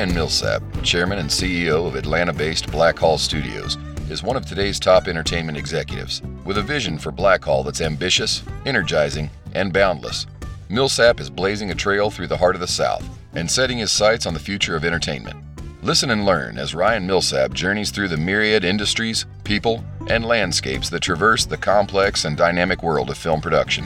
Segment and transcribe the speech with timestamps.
[0.00, 3.76] Ryan Millsap, Chairman and CEO of Atlanta based Blackhall Studios,
[4.08, 9.28] is one of today's top entertainment executives, with a vision for Blackhall that's ambitious, energizing,
[9.52, 10.26] and boundless.
[10.70, 14.24] Millsap is blazing a trail through the heart of the South and setting his sights
[14.24, 15.36] on the future of entertainment.
[15.82, 21.02] Listen and learn as Ryan Millsap journeys through the myriad industries, people, and landscapes that
[21.02, 23.84] traverse the complex and dynamic world of film production.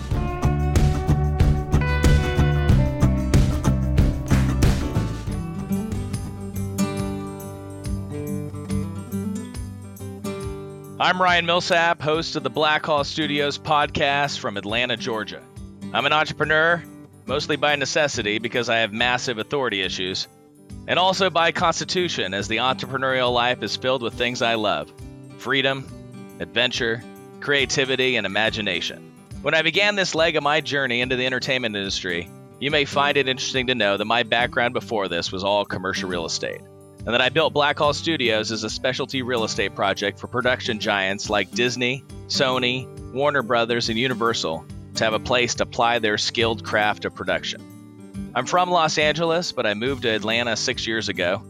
[11.04, 15.42] I'm Ryan Millsap, host of the Black Blackhall Studios podcast from Atlanta, Georgia.
[15.92, 16.82] I'm an entrepreneur,
[17.26, 20.28] mostly by necessity because I have massive authority issues,
[20.88, 24.90] and also by constitution, as the entrepreneurial life is filled with things I love
[25.36, 25.86] freedom,
[26.40, 27.02] adventure,
[27.40, 29.12] creativity, and imagination.
[29.42, 33.18] When I began this leg of my journey into the entertainment industry, you may find
[33.18, 36.62] it interesting to know that my background before this was all commercial real estate
[37.06, 41.28] and that I built Blackhall Studios as a specialty real estate project for production giants
[41.28, 46.64] like Disney, Sony, Warner Brothers, and Universal to have a place to ply their skilled
[46.64, 48.32] craft of production.
[48.34, 51.42] I'm from Los Angeles, but I moved to Atlanta six years ago.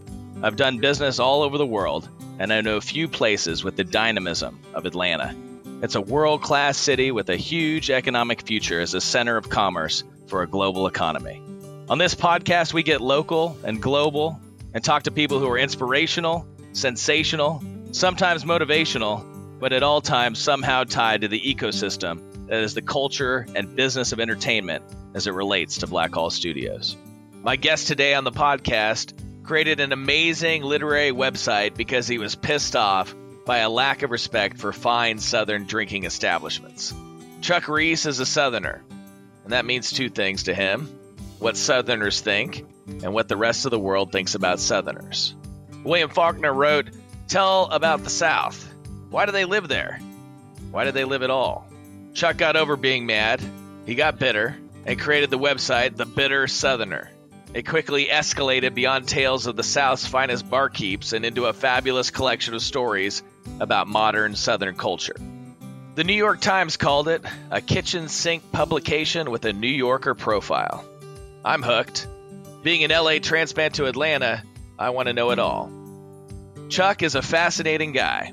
[0.42, 4.60] I've done business all over the world, and I know few places with the dynamism
[4.74, 5.34] of Atlanta.
[5.82, 10.02] It's a world class city with a huge economic future as a center of commerce
[10.26, 11.40] for a global economy.
[11.88, 14.40] On this podcast, we get local and global
[14.74, 19.24] and talk to people who are inspirational, sensational, sometimes motivational,
[19.60, 24.12] but at all times somehow tied to the ecosystem that is the culture and business
[24.12, 26.96] of entertainment as it relates to Blackhall Studios.
[27.42, 32.74] My guest today on the podcast created an amazing literary website because he was pissed
[32.74, 33.14] off
[33.46, 36.92] by a lack of respect for fine Southern drinking establishments.
[37.42, 38.82] Chuck Reece is a Southerner,
[39.44, 40.88] and that means two things to him
[41.38, 45.34] what Southerners think and what the rest of the world thinks about Southerners.
[45.84, 46.88] William Faulkner wrote,
[47.28, 48.72] Tell about the South.
[49.10, 49.98] Why do they live there?
[50.70, 51.66] Why do they live at all?
[52.14, 53.40] Chuck got over being mad,
[53.86, 54.56] he got bitter,
[54.86, 57.10] and created the website The Bitter Southerner.
[57.54, 62.54] It quickly escalated beyond tales of the South's finest barkeeps and into a fabulous collection
[62.54, 63.22] of stories
[63.60, 65.16] about modern Southern culture.
[65.94, 70.84] The New York Times called it a kitchen sink publication with a New Yorker profile.
[71.44, 72.08] I'm hooked.
[72.64, 74.42] Being an LA transplant to Atlanta,
[74.78, 75.70] I want to know it all.
[76.70, 78.32] Chuck is a fascinating guy.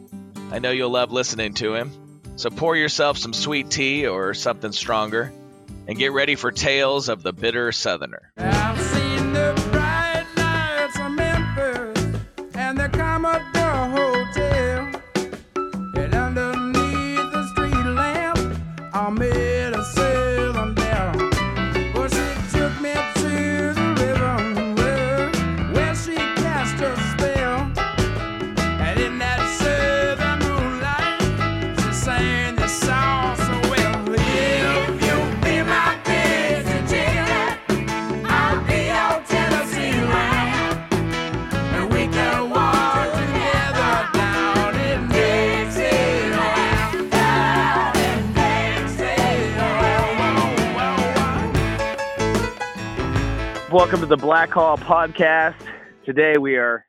[0.53, 1.91] I know you'll love listening to him.
[2.37, 5.33] So pour yourself some sweet tea or something stronger
[5.85, 8.31] and get ready for tales of the bitter Southerner.
[53.71, 55.55] Welcome to the Blackhall podcast.
[56.05, 56.85] Today we are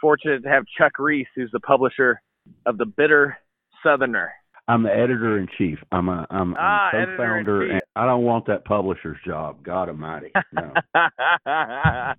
[0.00, 2.20] fortunate to have Chuck Reece, who's the publisher
[2.66, 3.36] of The Bitter
[3.82, 4.32] Southerner.
[4.68, 5.78] I'm the editor in chief.
[5.90, 7.16] I'm a I'm, Ah, I'm editor-in-chief.
[7.16, 9.62] co-founder, and I don't want that publisher's job.
[9.64, 10.30] God Almighty.
[10.52, 10.72] No.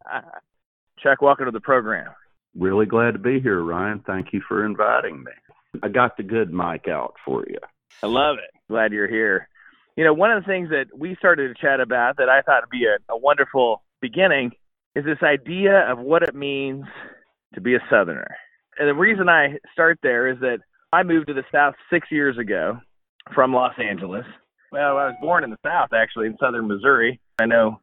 [1.00, 2.10] Chuck, welcome to the program.
[2.56, 4.04] really glad to be here, Ryan.
[4.06, 5.32] Thank you for inviting me.
[5.84, 7.60] I got the good mic out for you.
[8.04, 8.52] I love it.
[8.70, 9.48] Glad you're here.
[9.96, 12.64] You know, one of the things that we started to chat about that I thought
[12.64, 14.52] would be a, a wonderful beginning
[14.96, 16.86] is this idea of what it means
[17.54, 18.28] to be a Southerner.
[18.78, 20.60] And the reason I start there is that
[20.92, 22.80] I moved to the South six years ago
[23.34, 24.26] from Los Angeles.
[24.72, 27.20] Well, I was born in the South, actually, in southern Missouri.
[27.40, 27.80] I know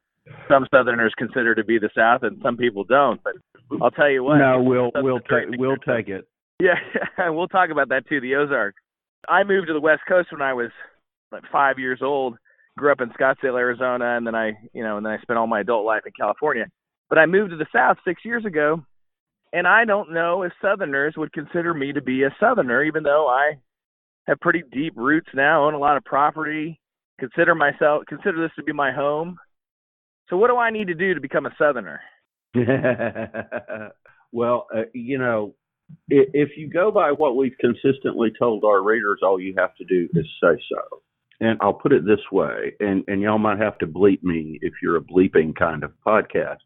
[0.49, 3.21] some Southerners consider to be the South, and some people don't.
[3.23, 3.35] But
[3.83, 4.39] I'll tell you what.
[4.39, 6.27] no, we'll we'll take we'll take it.
[6.61, 6.75] Yeah,
[7.31, 8.21] we'll talk about that too.
[8.21, 8.81] The Ozarks.
[9.29, 10.71] I moved to the West Coast when I was
[11.31, 12.37] like five years old.
[12.79, 15.47] Grew up in Scottsdale, Arizona, and then I, you know, and then I spent all
[15.47, 16.67] my adult life in California.
[17.09, 18.83] But I moved to the South six years ago,
[19.53, 23.27] and I don't know if Southerners would consider me to be a Southerner, even though
[23.29, 23.59] I
[24.27, 26.81] have pretty deep roots now, own a lot of property,
[27.19, 29.39] consider myself consider this to be my home.
[30.29, 32.01] So what do I need to do to become a Southerner?
[34.33, 35.55] well, uh, you know,
[36.09, 40.09] if you go by what we've consistently told our readers, all you have to do
[40.15, 41.03] is say so.
[41.41, 44.75] And I'll put it this way, and, and y'all might have to bleep me if
[44.83, 46.59] you're a bleeping kind of podcast.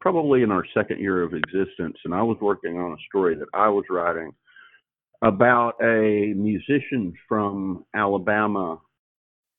[0.00, 3.48] probably in our second year of existence, and I was working on a story that
[3.54, 4.32] I was writing
[5.22, 8.80] about a musician from Alabama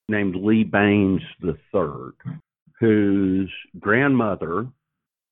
[0.10, 2.34] named Lee Bains III,
[2.80, 4.68] whose grandmother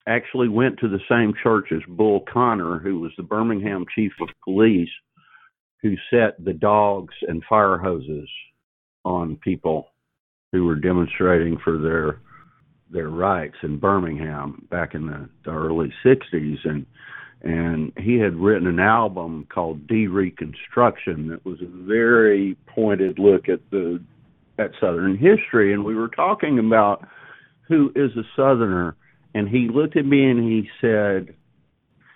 [0.07, 4.29] actually went to the same church as Bull Connor, who was the Birmingham chief of
[4.43, 4.89] police,
[5.81, 8.29] who set the dogs and fire hoses
[9.05, 9.89] on people
[10.51, 12.19] who were demonstrating for their
[12.91, 16.85] their rights in Birmingham back in the, the early '60s, and
[17.41, 23.61] and he had written an album called De-Reconstruction that was a very pointed look at
[23.71, 24.01] the
[24.57, 27.07] at Southern history, and we were talking about
[27.61, 28.95] who is a Southerner,
[29.33, 31.33] and he looked at me and he said,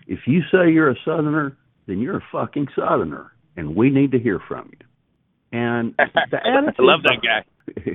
[0.07, 1.55] "If you say you're a Southerner,
[1.85, 4.85] then you're a fucking Southerner, and we need to hear from you."
[5.53, 7.45] And the attitude, I love that guy.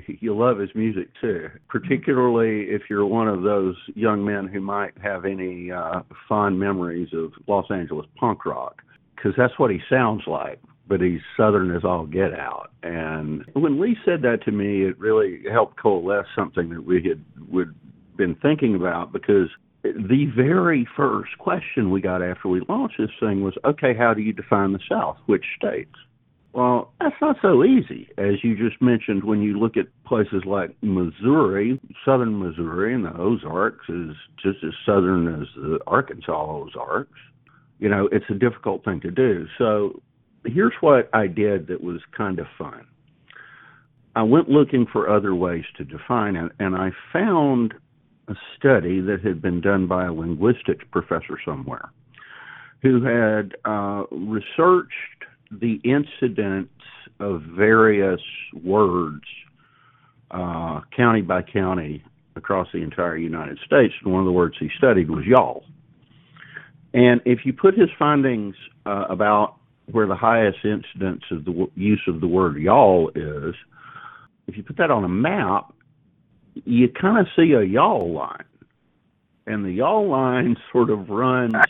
[0.20, 4.96] you love his music too, particularly if you're one of those young men who might
[5.02, 8.80] have any uh, fond memories of Los Angeles punk rock,
[9.14, 10.60] because that's what he sounds like.
[10.86, 12.70] But he's southern as all get out.
[12.82, 17.22] And when Lee said that to me, it really helped coalesce something that we had
[17.50, 17.74] would
[18.16, 19.48] been thinking about because
[19.82, 24.22] the very first question we got after we launched this thing was, okay, how do
[24.22, 25.18] you define the South?
[25.26, 25.94] Which states?
[26.52, 29.22] Well, that's not so easy, as you just mentioned.
[29.24, 34.72] When you look at places like Missouri, southern Missouri, and the Ozarks is just as
[34.84, 37.18] southern as the Arkansas Ozarks.
[37.78, 39.46] You know, it's a difficult thing to do.
[39.56, 40.00] So,
[40.44, 42.86] here's what I did that was kind of fun.
[44.16, 47.74] I went looking for other ways to define it, and I found
[48.26, 51.90] a study that had been done by a linguistics professor somewhere
[52.82, 56.68] who had uh, researched the incidence
[57.20, 58.20] of various
[58.62, 59.24] words,
[60.30, 62.02] uh, county by county,
[62.36, 63.92] across the entire United States.
[64.04, 65.64] And one of the words he studied was y'all.
[66.94, 68.54] And if you put his findings
[68.86, 69.56] uh, about
[69.90, 73.54] where the highest incidence of the w- use of the word y'all is,
[74.46, 75.74] if you put that on a map,
[76.64, 78.44] you kind of see a y'all line.
[79.46, 81.54] And the y'all line sort of runs.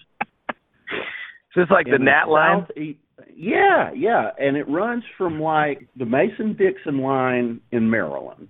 [1.54, 2.66] So it's like the in Nat line.
[2.68, 2.98] southeast-
[3.40, 8.48] Yeah, yeah, and it runs from like the Mason Dixon line in Maryland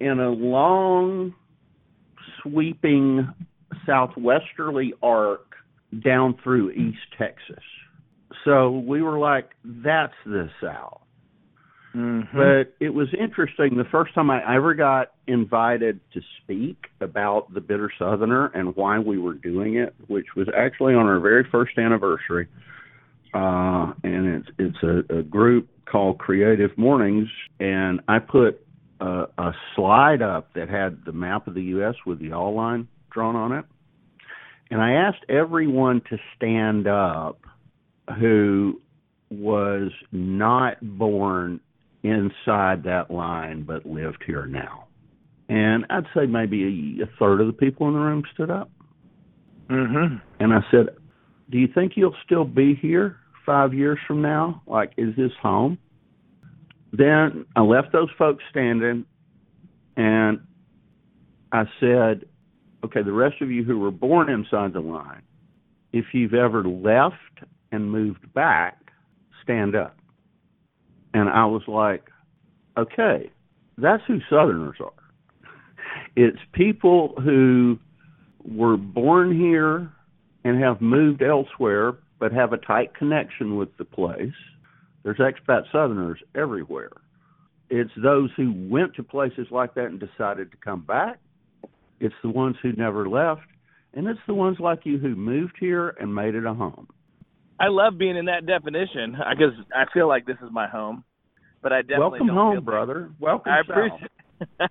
[0.00, 1.34] in a long,
[2.42, 3.32] sweeping
[3.86, 5.54] southwesterly arc
[6.04, 7.62] down through East Texas.
[8.44, 11.00] So we were like, that's the South.
[11.94, 12.36] Mm-hmm.
[12.36, 13.76] But it was interesting.
[13.76, 18.98] The first time I ever got invited to speak about the Bitter Southerner and why
[18.98, 22.48] we were doing it, which was actually on our very first anniversary,
[23.34, 27.28] uh, and it's it's a, a group called Creative Mornings,
[27.60, 28.64] and I put
[29.00, 31.94] a, a slide up that had the map of the U.S.
[32.06, 33.64] with the all line drawn on it,
[34.70, 37.40] and I asked everyone to stand up
[38.18, 38.80] who
[39.30, 41.60] was not born
[42.02, 44.86] inside that line but lived here now.
[45.48, 48.70] And I'd say maybe a, a third of the people in the room stood up.
[49.70, 50.16] Mm-hmm.
[50.40, 50.88] And I said,
[51.50, 54.62] Do you think you'll still be here five years from now?
[54.66, 55.78] Like, is this home?
[56.92, 59.04] Then I left those folks standing
[59.96, 60.40] and
[61.52, 62.24] I said,
[62.84, 65.22] Okay, the rest of you who were born inside the line,
[65.92, 67.16] if you've ever left
[67.72, 68.78] and moved back,
[69.42, 69.96] stand up.
[71.14, 72.08] And I was like,
[72.76, 73.30] okay,
[73.76, 74.92] that's who Southerners are.
[76.16, 77.78] It's people who
[78.44, 79.92] were born here
[80.44, 84.32] and have moved elsewhere, but have a tight connection with the place.
[85.02, 86.92] There's expat Southerners everywhere.
[87.70, 91.18] It's those who went to places like that and decided to come back.
[92.00, 93.42] It's the ones who never left.
[93.94, 96.88] And it's the ones like you who moved here and made it a home.
[97.60, 101.04] I love being in that definition because I feel like this is my home.
[101.60, 103.10] But I definitely Welcome home, brother.
[103.18, 104.10] Welcome I appreciate.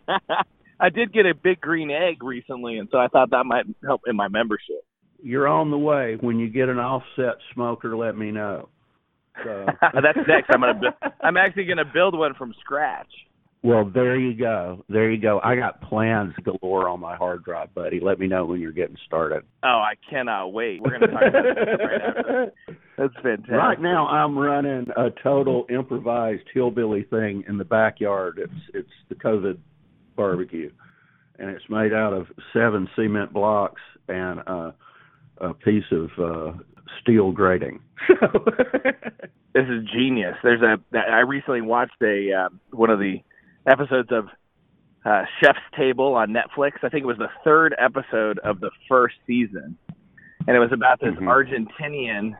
[0.79, 4.01] I did get a big green egg recently, and so I thought that might help
[4.07, 4.85] in my membership.
[5.21, 6.17] You're on the way.
[6.19, 8.69] When you get an offset smoker, let me know.
[9.43, 9.65] So.
[9.81, 10.49] That's next.
[10.49, 10.73] I'm gonna.
[10.73, 13.07] Bu- I'm actually gonna build one from scratch.
[13.63, 14.85] Well, there you go.
[14.87, 15.41] There you go.
[15.43, 17.99] I got plans galore on my hard drive, buddy.
[17.99, 19.43] Let me know when you're getting started.
[19.63, 20.81] Oh, I cannot wait.
[20.81, 22.51] We're gonna talk about that right after.
[22.97, 23.51] That's fantastic.
[23.51, 28.39] Right now, I'm running a total improvised hillbilly thing in the backyard.
[28.41, 29.57] It's it's the COVID
[30.15, 30.71] barbecue,
[31.39, 34.71] and it's made out of seven cement blocks and uh,
[35.41, 36.57] a piece of uh,
[37.01, 37.79] steel grating.
[38.07, 38.15] So
[39.53, 40.35] This is genius.
[40.43, 40.77] There's a.
[40.95, 43.17] I recently watched a um, one of the
[43.65, 44.25] episodes of
[45.03, 46.73] uh, Chef's Table on Netflix.
[46.83, 49.75] I think it was the third episode of the first season,
[50.47, 51.25] and it was about this Mhm.
[51.27, 52.37] Argentinian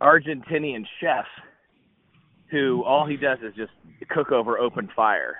[0.00, 1.26] Argentinian chef
[2.50, 3.72] who all he does is just
[4.10, 5.36] cook over open fire,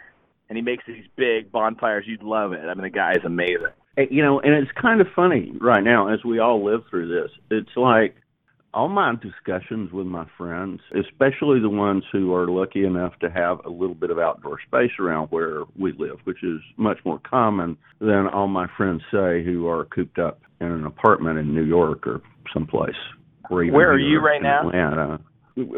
[0.48, 2.04] and he makes these big bonfires.
[2.06, 2.60] You'd love it.
[2.64, 3.66] I mean, the guy is amazing.
[3.96, 7.30] You know, and it's kind of funny right now as we all live through this.
[7.50, 8.16] It's like
[8.74, 13.64] all my discussions with my friends, especially the ones who are lucky enough to have
[13.64, 17.76] a little bit of outdoor space around where we live, which is much more common
[18.00, 22.06] than all my friends say who are cooped up in an apartment in New York
[22.06, 22.20] or
[22.52, 22.96] someplace.
[23.50, 24.68] Or Where are you right now?
[24.68, 25.20] Atlanta.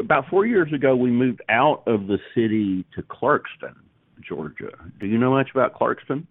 [0.01, 3.75] About four years ago, we moved out of the city to Clarkston,
[4.27, 4.71] Georgia.
[4.99, 6.27] Do you know much about Clarkston?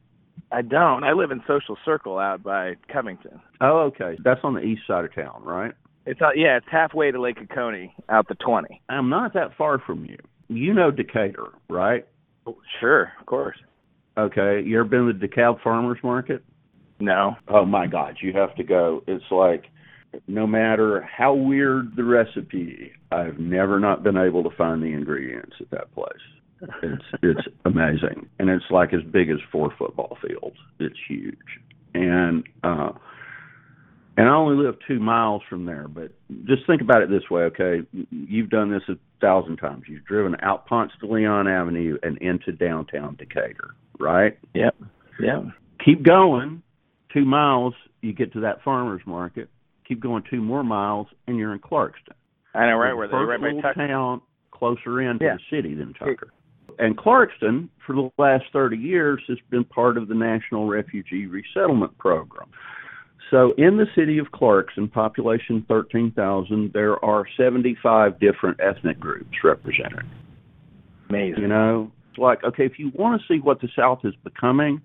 [0.51, 1.03] I don't.
[1.03, 3.41] I live in Social Circle out by Covington.
[3.61, 4.17] Oh, okay.
[4.23, 5.73] That's on the east side of town, right?
[6.05, 8.81] It's uh, yeah, it's halfway to Lake Oconee, out the twenty.
[8.89, 10.17] I'm not that far from you.
[10.47, 12.05] You know Decatur, right?
[12.79, 13.57] Sure, of course.
[14.17, 14.61] Okay.
[14.63, 16.43] You ever been to the DeKalb Farmers Market?
[16.99, 17.35] No.
[17.47, 19.03] Oh my God, you have to go.
[19.07, 19.65] It's like
[20.27, 25.55] no matter how weird the recipe, I've never not been able to find the ingredients
[25.59, 26.13] at that place.
[26.83, 30.57] It's it's amazing, and it's like as big as four football fields.
[30.79, 31.37] It's huge,
[31.93, 32.91] and uh,
[34.17, 35.87] and I only live two miles from there.
[35.87, 36.11] But
[36.45, 37.81] just think about it this way, okay?
[38.11, 39.83] You've done this a thousand times.
[39.87, 44.37] You've driven out Ponce de Leon Avenue and into downtown Decatur, right?
[44.53, 44.75] Yep.
[45.19, 45.43] Yeah.
[45.83, 46.61] keep going
[47.13, 49.49] two miles you get to that farmers market
[49.87, 52.11] keep going two more miles and you're in clarkston
[52.53, 53.87] I know right where the they're right by Tucker.
[53.87, 55.35] town closer in to Yeah.
[55.35, 56.33] the city than tucker
[56.79, 61.97] and clarkston for the last 30 years has been part of the national refugee resettlement
[61.97, 62.47] program
[63.31, 70.05] so in the city of clarkston population 13000 there are 75 different ethnic groups represented
[71.09, 71.41] Amazing.
[71.41, 74.81] you know, it's like okay, if you want to see what the South is becoming,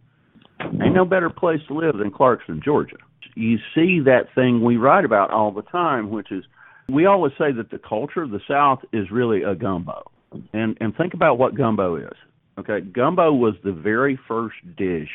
[0.60, 2.96] ain't no better place to live than Clarkston, Georgia.
[3.34, 6.44] You see that thing we write about all the time, which is
[6.88, 10.10] we always say that the culture of the South is really a gumbo.
[10.52, 12.16] And and think about what gumbo is.
[12.58, 15.10] Okay, gumbo was the very first dish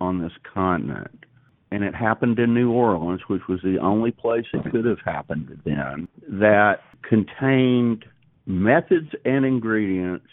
[0.00, 1.24] on this continent.
[1.72, 5.60] And it happened in New Orleans, which was the only place it could have happened
[5.64, 8.04] then, that contained
[8.44, 10.26] methods and ingredients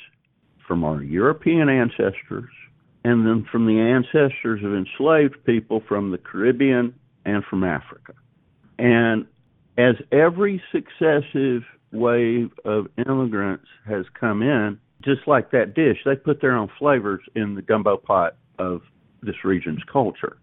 [0.68, 2.50] from our European ancestors
[3.04, 6.94] and then from the ancestors of enslaved people from the Caribbean
[7.26, 8.14] and from Africa.
[8.80, 9.26] And
[9.78, 11.64] as every successive
[11.98, 17.22] wave of immigrants has come in, just like that dish, they put their own flavors
[17.36, 18.82] in the gumbo pot of
[19.22, 20.38] this region's culture.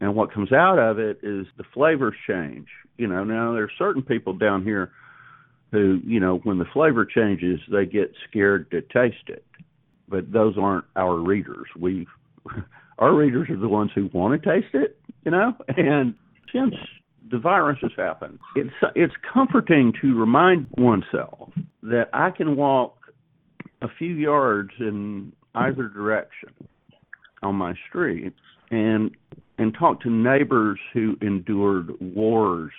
[0.00, 2.66] And what comes out of it is the flavors change.
[2.96, 4.92] You know, now there's certain people down here
[5.72, 9.44] who, you know, when the flavor changes, they get scared to taste it.
[10.08, 11.66] But those aren't our readers.
[11.78, 12.06] We,
[12.98, 15.54] our readers are the ones who want to taste it, you know.
[15.76, 16.14] And
[16.52, 16.74] since
[17.30, 21.50] the virus has happened, it's it's comforting to remind oneself
[21.82, 22.96] that I can walk
[23.82, 26.50] a few yards in either direction
[27.42, 28.34] on my street
[28.70, 29.10] and
[29.58, 32.72] and talk to neighbors who endured wars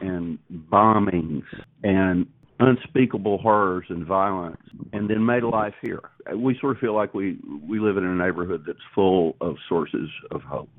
[0.00, 0.38] and
[0.72, 1.44] bombings
[1.82, 2.26] and
[2.60, 4.60] unspeakable horrors and violence
[4.92, 6.02] and then made a life here.
[6.34, 10.08] We sort of feel like we we live in a neighborhood that's full of sources
[10.30, 10.70] of hope.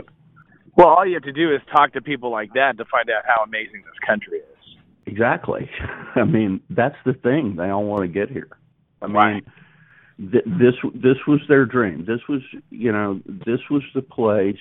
[0.75, 3.23] Well, all you have to do is talk to people like that to find out
[3.25, 4.77] how amazing this country is.
[5.05, 5.69] Exactly.
[6.15, 7.55] I mean, that's the thing.
[7.57, 8.49] They all want to get here.
[9.01, 9.43] I mean, Right.
[10.31, 12.05] th- this this was their dream.
[12.05, 12.41] This was,
[12.71, 14.55] you know, this was the place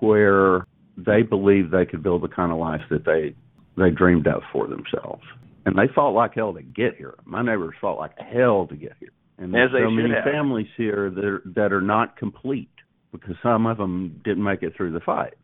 [0.00, 3.34] where they believed they could build the kind of life that they
[3.76, 5.22] they dreamed of for themselves.
[5.66, 7.14] And they fought like hell to get here.
[7.24, 9.10] My neighbors fought like hell to get here.
[9.38, 10.24] And there's so many have.
[10.24, 12.68] families here that are, that are not complete
[13.14, 15.34] because some of them didn't make it through the fight.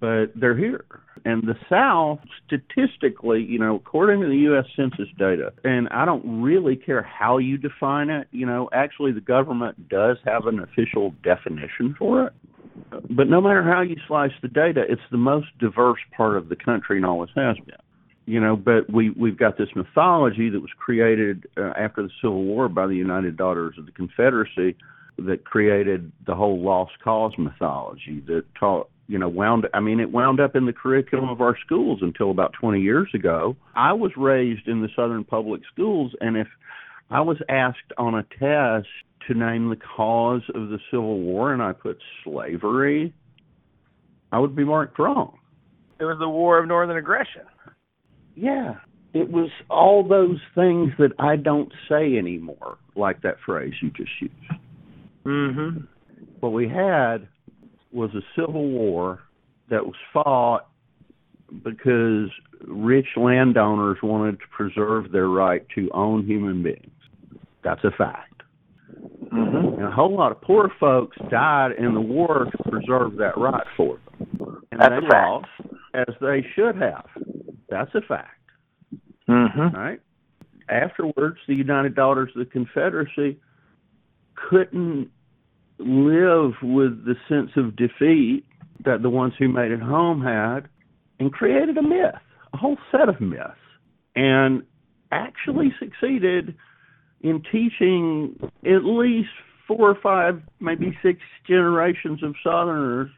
[0.00, 0.84] But they're here.
[1.24, 4.64] And the South, statistically, you know, according to the U.S.
[4.74, 9.20] Census data, and I don't really care how you define it, you know, actually the
[9.20, 12.32] government does have an official definition for it.
[13.10, 16.56] But no matter how you slice the data, it's the most diverse part of the
[16.56, 17.76] country and always has been.
[18.26, 22.44] You know, but we we've got this mythology that was created uh, after the Civil
[22.44, 24.76] War by the United Daughters of the Confederacy
[25.18, 30.12] that created the whole lost cause mythology that taught you know wound I mean it
[30.12, 33.56] wound up in the curriculum of our schools until about 20 years ago.
[33.74, 36.46] I was raised in the southern public schools and if
[37.10, 38.88] I was asked on a test
[39.26, 43.14] to name the cause of the Civil War and I put slavery,
[44.30, 45.38] I would be marked wrong.
[45.98, 47.42] It was the War of Northern Aggression.
[48.34, 48.76] Yeah.
[49.14, 54.10] It was all those things that I don't say anymore, like that phrase you just
[54.20, 54.34] used.
[55.28, 55.86] Mhm.
[56.40, 57.28] What we had
[57.92, 59.20] was a civil war
[59.68, 60.66] that was fought
[61.62, 62.30] because
[62.66, 66.90] rich landowners wanted to preserve their right to own human beings.
[67.62, 68.42] That's a fact.
[69.26, 69.74] Mhm.
[69.74, 73.66] And a whole lot of poor folks died in the war to preserve that right
[73.76, 74.62] for them.
[74.72, 75.48] And That's they lost
[75.92, 77.06] as they should have.
[77.68, 78.34] That's a fact.
[79.28, 79.74] Mhm.
[79.74, 80.00] Right?
[80.70, 83.38] Afterwards, the United Daughters of the Confederacy
[84.34, 85.10] couldn't
[85.78, 88.44] live with the sense of defeat
[88.84, 90.68] that the ones who made it home had
[91.18, 92.14] and created a myth,
[92.52, 93.54] a whole set of myths,
[94.14, 94.62] and
[95.10, 96.54] actually succeeded
[97.20, 99.28] in teaching at least
[99.66, 103.10] four or five, maybe six generations of Southerners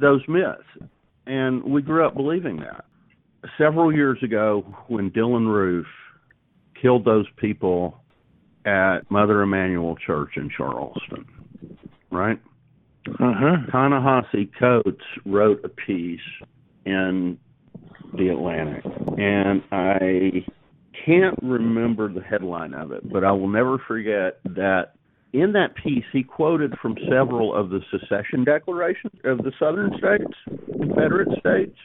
[0.00, 0.90] those myths.
[1.26, 2.84] And we grew up believing that.
[3.56, 5.86] Several years ago, when Dylann Roof
[6.80, 7.98] killed those people
[8.64, 11.24] at Mother Emanuel Church in Charleston,
[12.10, 12.38] right?
[13.08, 13.56] Uh-huh.
[13.70, 16.20] Ta-Nehisi Coates wrote a piece
[16.84, 17.38] in
[18.16, 18.84] the Atlantic,
[19.16, 20.44] and I
[21.04, 24.94] can't remember the headline of it, but I will never forget that
[25.32, 30.34] in that piece he quoted from several of the secession declarations of the southern states,
[30.72, 31.76] Confederate states.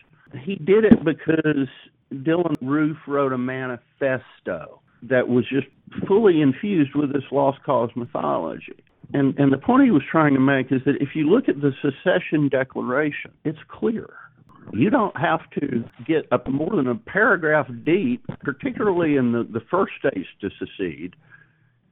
[0.44, 1.68] He did it because
[2.12, 5.68] Dylann Roof wrote a manifesto that was just
[6.08, 8.84] fully infused with this lost cause mythology.
[9.14, 11.62] And and the point he was trying to make is that if you look at
[11.62, 14.10] the secession declaration, it's clear.
[14.72, 19.60] You don't have to get up more than a paragraph deep, particularly in the, the
[19.70, 21.16] first states to secede,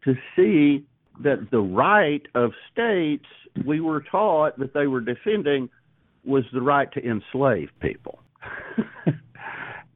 [0.05, 0.85] to see
[1.21, 3.25] that the right of states
[3.65, 5.69] we were taught that they were defending
[6.23, 8.19] was the right to enslave people.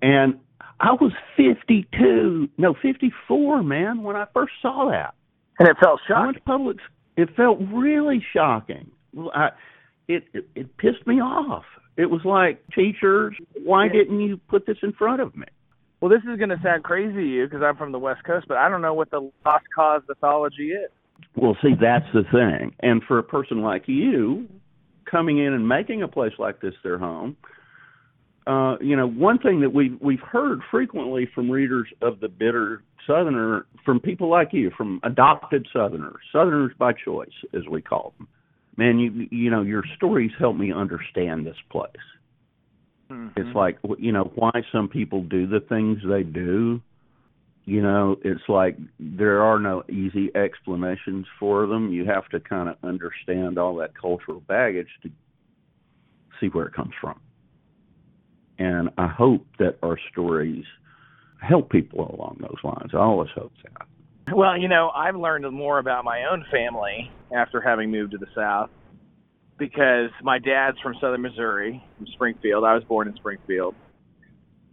[0.02, 0.40] and
[0.80, 5.14] I was 52, no, 54, man, when I first saw that.
[5.58, 6.22] And it felt shocking.
[6.22, 6.78] I went to public.
[7.18, 8.92] It felt really shocking.
[9.34, 9.50] I,
[10.08, 11.64] it, it it pissed me off.
[11.98, 15.46] It was like, teachers, why didn't you put this in front of me?
[16.02, 18.48] Well, this is going to sound crazy to you because I'm from the West Coast,
[18.50, 20.92] but I don't know what the lost cause mythology is.
[21.38, 22.76] Well, see, that's the thing.
[22.82, 24.48] And for a person like you,
[25.10, 27.38] coming in and making a place like this their home,
[28.46, 32.84] uh, you know, one thing that we've we've heard frequently from readers of the bitter
[33.08, 38.28] Southerner, from people like you, from adopted Southerners, Southerners by choice, as we call them.
[38.78, 41.92] Man, you you know, your stories help me understand this place.
[43.10, 43.40] Mm-hmm.
[43.40, 46.82] It's like you know why some people do the things they do.
[47.66, 51.92] You know, it's like there are no easy explanations for them.
[51.92, 55.10] You have to kind of understand all that cultural baggage to
[56.40, 57.20] see where it comes from.
[58.60, 60.66] And I hope that our stories
[61.46, 62.92] help people along those lines.
[62.94, 64.36] I always hope that.
[64.36, 68.28] Well, you know, I've learned more about my own family after having moved to the
[68.36, 68.70] South
[69.58, 72.64] because my dad's from Southern Missouri, from Springfield.
[72.64, 73.76] I was born in Springfield.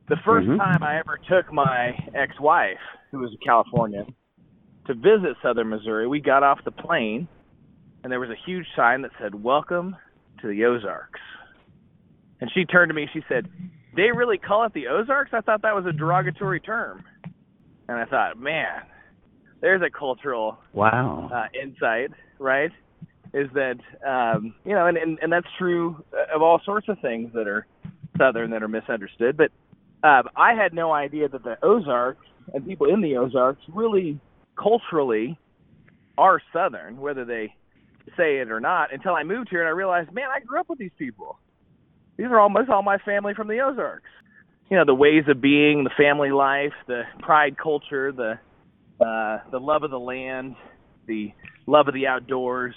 [0.09, 0.59] The 1st Mhm.
[0.59, 2.81] time I ever took my ex-wife,
[3.11, 4.15] who was a Californian,
[4.87, 7.29] to visit Southern Missouri, we got off the plane,
[8.03, 9.97] and there was a huge sign that said "Welcome
[10.41, 11.21] to the Ozarks."
[12.41, 13.09] And she turned to me.
[13.13, 13.49] She said,
[13.95, 15.31] "They really call it the Ozarks?
[15.33, 17.05] I thought that was a derogatory term."
[17.89, 18.83] And I thought, man,
[19.61, 21.31] there's a cultural Wow.
[21.33, 22.71] uh, insight, right?
[23.35, 26.03] Is that um, you know, and, and and that's true
[26.35, 27.67] of all sorts of things that are
[28.19, 29.37] southern that are misunderstood.
[29.37, 29.51] But
[30.07, 34.21] um, I had no idea that the Ozarks and people in the Ozarks really
[34.61, 35.39] culturally
[36.19, 37.55] are southern, whether they
[38.17, 38.93] say it or not.
[38.93, 41.39] Until I moved here and I realized, man, I grew up with these people.
[42.17, 44.11] These are almost all my family from the Ozarks.
[44.71, 48.39] You know, the ways of being, the family life, the pride culture, the
[49.05, 50.55] uh, the love of the land,
[51.07, 51.33] the
[51.67, 52.75] love of the outdoors,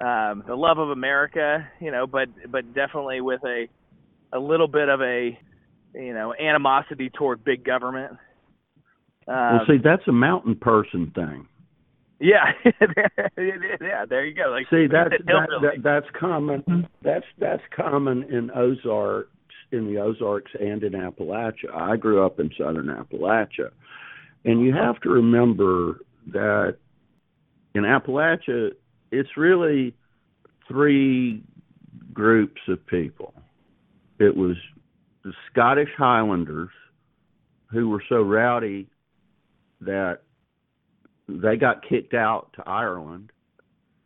[0.00, 3.66] um, the love of America, you know, but but definitely with a
[4.32, 5.38] a little bit of a
[5.94, 8.12] you know animosity toward big government.
[9.28, 11.46] Um, well, see, that's a mountain person thing.
[12.22, 12.52] Yeah,
[13.36, 14.50] yeah, there you go.
[14.50, 16.62] Like See, that's that, that, that's common.
[16.62, 16.82] Mm-hmm.
[17.02, 19.28] That's that's common in Ozarks,
[19.72, 21.74] in the Ozarks, and in Appalachia.
[21.74, 23.70] I grew up in southern Appalachia,
[24.44, 26.00] and you have to remember
[26.32, 26.76] that
[27.74, 28.70] in Appalachia,
[29.10, 29.94] it's really
[30.68, 31.42] three
[32.12, 33.34] groups of people.
[34.20, 34.56] It was
[35.24, 36.70] the Scottish Highlanders,
[37.70, 38.88] who were so rowdy
[39.80, 40.20] that
[41.28, 43.30] they got kicked out to Ireland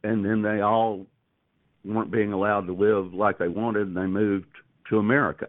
[0.05, 1.07] and then they all
[1.85, 4.47] weren't being allowed to live like they wanted and they moved
[4.91, 5.47] to America.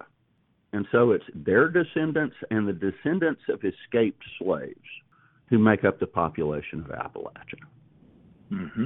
[0.73, 4.75] And so it's their descendants and the descendants of escaped slaves
[5.49, 7.63] who make up the population of Appalachia.
[8.51, 8.86] mm-hmm.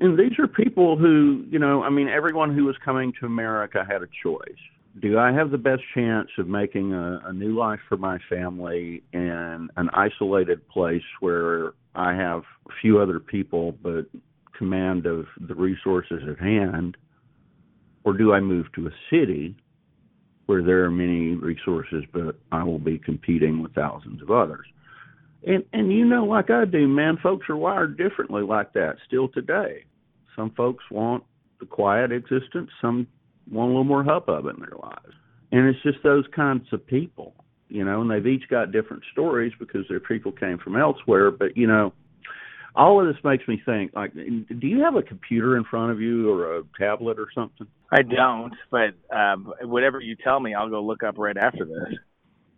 [0.00, 3.84] and these are people who, you know, I mean, everyone who was coming to America
[3.88, 4.60] had a choice.
[5.00, 9.02] Do I have the best chance of making a, a new life for my family
[9.12, 14.06] in an isolated place where I have a few other people but
[14.58, 16.96] command of the resources at hand?
[18.04, 19.56] Or do I move to a city
[20.46, 24.66] where there are many resources but I will be competing with thousands of others?
[25.46, 29.28] And and you know, like I do, man, folks are wired differently like that still
[29.28, 29.84] today.
[30.34, 31.24] Some folks want
[31.60, 33.06] the quiet existence, some
[33.50, 35.14] want a little more hubbub in their lives.
[35.52, 37.34] And it's just those kinds of people,
[37.68, 41.30] you know, and they've each got different stories because their people came from elsewhere.
[41.30, 41.92] But, you know,
[42.74, 46.00] all of this makes me think like do you have a computer in front of
[46.00, 47.66] you or a tablet or something?
[47.90, 51.98] I don't, but um whatever you tell me, I'll go look up right after this.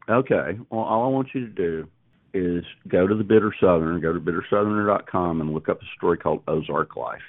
[0.09, 0.59] Okay.
[0.71, 1.89] Well, all I want you to do
[2.35, 6.43] is go to the Bitter Southerner, go to bittersoutherner.com and look up a story called
[6.47, 7.23] Ozark Life.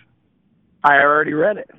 [0.83, 1.69] I already read it.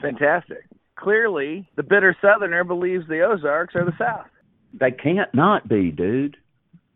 [0.00, 0.64] Fantastic.
[0.96, 4.26] Clearly, the bitter Southerner believes the Ozarks are the South.
[4.74, 6.36] They can't not be, dude.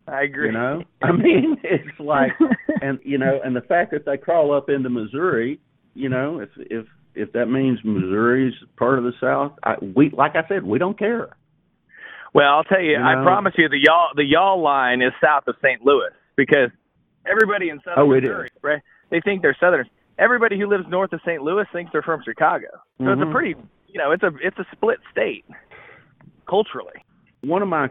[0.06, 0.46] I agree.
[0.48, 2.32] You know, I mean, it's like,
[2.80, 5.60] and you know, and the fact that they crawl up into Missouri,
[5.94, 10.32] you know, if if if that means Missouri's part of the South, I, we like
[10.34, 11.36] I said, we don't care.
[12.34, 15.44] Well, I'll tell you, You I promise you, the y'all the y'all line is south
[15.46, 15.82] of St.
[15.84, 16.70] Louis because
[17.30, 18.82] everybody in southern Oh, it Missouri, right?
[19.10, 19.88] They think they're Southerners.
[20.18, 21.42] Everybody who lives north of St.
[21.42, 22.68] Louis thinks they're from Chicago.
[22.98, 23.32] So it's a Mhm.
[23.32, 23.54] pretty,
[23.88, 25.44] you know, it's a it's a split state
[26.48, 27.04] culturally.
[27.42, 27.88] One of my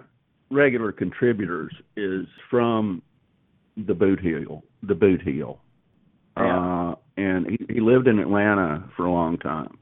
[0.50, 3.02] regular contributors is from
[3.78, 5.60] the Boot Heel, the Boot Heel,
[6.38, 6.92] Yeah.
[6.92, 9.78] uh, and he, he lived in Atlanta for a long time,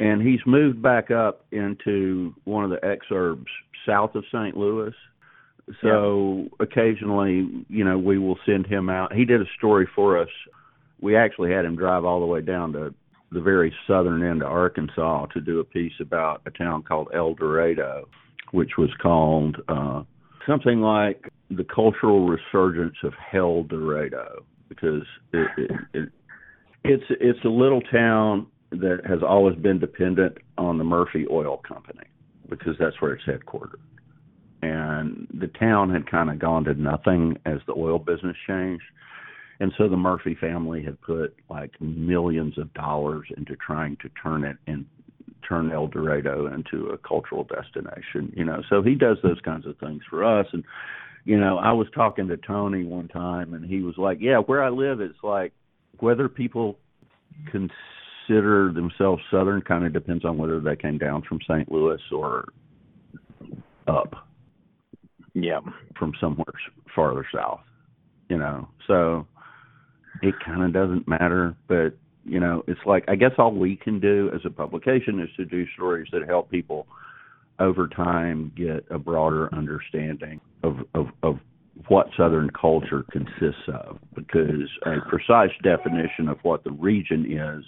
[0.00, 3.46] and he's moved back up into one of the exurbs
[3.86, 4.56] south of St.
[4.56, 4.94] Louis.
[5.82, 9.12] So occasionally, you know, we will send him out.
[9.12, 10.28] He did a story for us.
[11.00, 12.94] We actually had him drive all the way down to
[13.30, 17.34] the very southern end of Arkansas to do a piece about a town called El
[17.34, 18.08] Dorado,
[18.52, 20.02] which was called uh,
[20.46, 26.08] something like the cultural resurgence of Hell Dorado, because it, it, it,
[26.84, 32.04] it's it's a little town that has always been dependent on the Murphy Oil Company
[32.48, 33.80] because that's where it's headquartered.
[34.62, 38.84] And the town had kind of gone to nothing as the oil business changed.
[39.60, 44.44] And so the Murphy family had put like millions of dollars into trying to turn
[44.44, 44.86] it and
[45.48, 48.62] turn El Dorado into a cultural destination, you know.
[48.68, 50.64] So he does those kinds of things for us and
[51.24, 54.62] you know, I was talking to Tony one time and he was like, "Yeah, where
[54.62, 55.52] I live it's like
[56.00, 56.78] whether people
[57.50, 61.70] consider themselves southern kind of depends on whether they came down from St.
[61.70, 62.48] Louis or
[63.86, 64.28] up
[65.34, 65.60] Yeah.
[65.98, 66.46] from somewhere
[66.94, 67.60] farther south,
[68.28, 68.68] you know.
[68.86, 69.26] So
[70.22, 71.94] it kind of doesn't matter, but
[72.28, 75.44] you know, it's like I guess all we can do as a publication is to
[75.44, 76.86] do stories that help people
[77.58, 81.38] over time get a broader understanding of of, of
[81.86, 87.64] what Southern culture consists of, because a precise definition of what the region is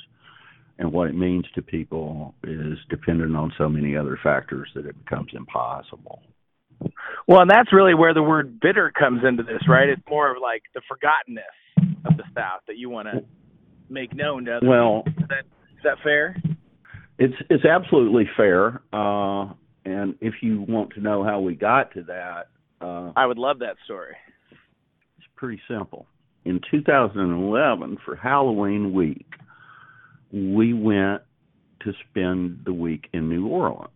[0.78, 4.96] and what it means to people is dependent on so many other factors that it
[5.04, 6.22] becomes impossible.
[7.28, 9.88] Well, and that's really where the word bitter comes into this, right?
[9.88, 13.22] It's more of like the forgottenness of the South that you want to
[13.90, 15.04] make known to other Well.
[15.06, 15.44] Is that
[15.76, 16.36] is that fair?
[17.18, 19.52] It's it's absolutely fair, uh,
[19.84, 22.48] and if you want to know how we got to that,
[22.80, 24.16] uh, I would love that story.
[24.50, 26.06] it's pretty simple.
[26.46, 29.26] In 2011, for Halloween week,
[30.32, 31.22] we went
[31.82, 33.90] to spend the week in New Orleans.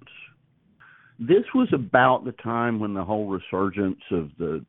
[1.19, 4.65] This was about the time when the whole resurgence of the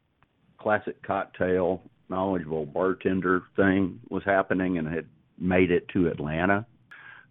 [0.58, 5.06] classic cocktail knowledgeable bartender thing was happening and had
[5.39, 6.65] made it to Atlanta.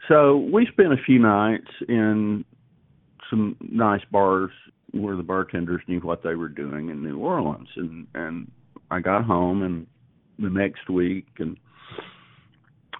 [0.08, 2.44] So we spent a few nights in
[3.30, 4.50] some nice bars
[4.92, 8.50] where the bartenders knew what they were doing in New Orleans and and
[8.90, 9.86] I got home and
[10.38, 11.56] the next week and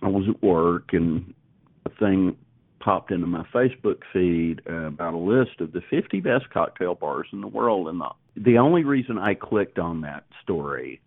[0.03, 1.35] I was at work and
[1.87, 2.37] a thing
[2.81, 7.29] popped into my Facebook feed uh, about a list of the 50 best cocktail bars
[7.33, 11.01] in the world and the the only reason I clicked on that story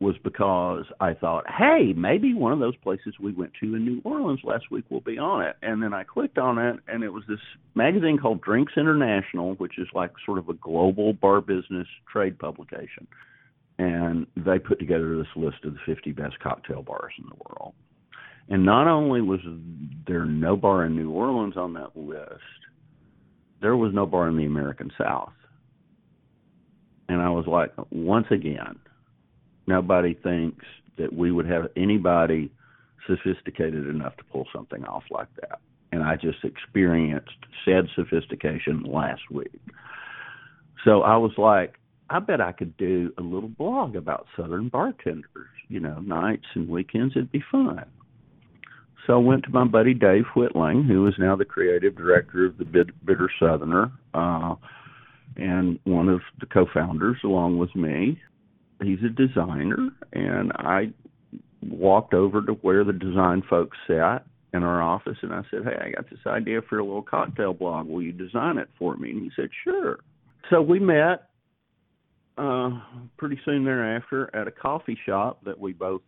[0.00, 4.00] was because I thought, hey, maybe one of those places we went to in New
[4.04, 5.56] Orleans last week will be on it.
[5.60, 7.40] And then I clicked on it, and it was this
[7.74, 13.08] magazine called Drinks International, which is like sort of a global bar business trade publication.
[13.80, 17.74] And they put together this list of the 50 best cocktail bars in the world.
[18.48, 19.40] And not only was
[20.06, 22.40] there no bar in New Orleans on that list,
[23.60, 25.32] there was no bar in the American South.
[27.08, 28.78] And I was like, once again,
[29.68, 30.64] nobody thinks
[30.96, 32.50] that we would have anybody
[33.06, 35.60] sophisticated enough to pull something off like that.
[35.92, 37.30] And I just experienced
[37.64, 39.60] said sophistication last week.
[40.84, 41.78] So I was like,
[42.10, 46.68] I bet I could do a little blog about Southern bartenders, you know, nights and
[46.68, 47.14] weekends.
[47.16, 47.84] It'd be fun.
[49.06, 52.58] So I went to my buddy Dave Whitling, who is now the creative director of
[52.58, 54.54] the Bitter Southerner, uh,
[55.36, 58.20] and one of the co-founders along with me.
[58.82, 60.92] He's a designer, and I
[61.62, 65.76] walked over to where the design folks sat in our office, and I said, "Hey,
[65.80, 67.86] I got this idea for a little cocktail blog.
[67.88, 69.98] Will you design it for me?" And he said, "Sure."
[70.48, 71.28] So we met
[72.38, 72.70] uh,
[73.16, 76.02] pretty soon thereafter at a coffee shop that we both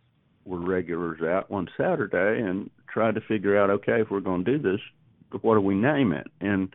[0.45, 4.57] were regulars at one Saturday, and tried to figure out, okay, if we're going to
[4.57, 4.81] do this,
[5.41, 6.27] what do we name it?
[6.41, 6.73] And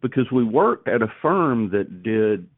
[0.00, 2.48] because we worked at a firm that did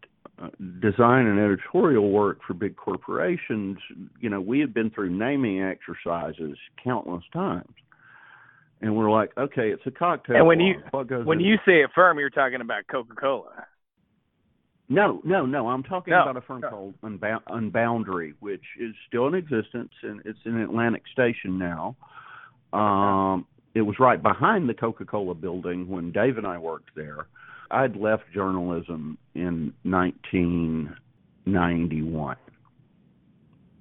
[0.42, 0.48] uh,
[0.80, 3.78] design and editorial work for big corporations,
[4.20, 7.72] you know, we had been through naming exercises countless times.
[8.82, 10.36] And we're like, okay, it's a cocktail.
[10.36, 10.74] And when you
[11.24, 13.66] when you say a firm, you're talking about Coca Cola.
[14.88, 15.68] No, no, no.
[15.68, 16.68] I'm talking no, about a firm no.
[16.68, 21.96] called Unbound- Unboundary, which is still in existence, and it's in Atlantic Station now.
[22.72, 27.26] Um, it was right behind the Coca-Cola building when Dave and I worked there.
[27.70, 32.36] I'd left journalism in 1991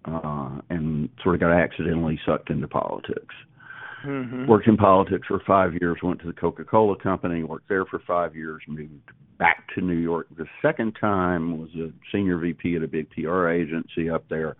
[0.06, 3.36] uh, and sort of got accidentally sucked into politics.
[4.06, 4.48] Mm-hmm.
[4.48, 8.00] Worked in politics for five years, went to the Coca Cola Company, worked there for
[8.06, 8.92] five years, moved
[9.40, 13.50] back to New York the second time, was a senior VP at a big PR
[13.50, 14.56] agency up there.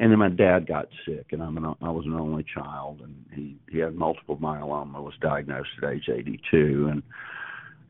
[0.00, 3.24] And then my dad got sick, and I'm an, I was an only child, and
[3.34, 7.02] he he had multiple myeloma, was diagnosed at age 82, and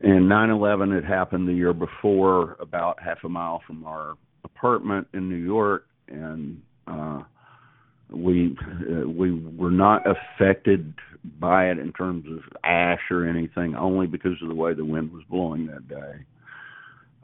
[0.01, 5.29] and 9/11 had happened the year before, about half a mile from our apartment in
[5.29, 7.21] New York, and uh,
[8.09, 10.93] we uh, we were not affected
[11.39, 15.11] by it in terms of ash or anything, only because of the way the wind
[15.11, 16.25] was blowing that day.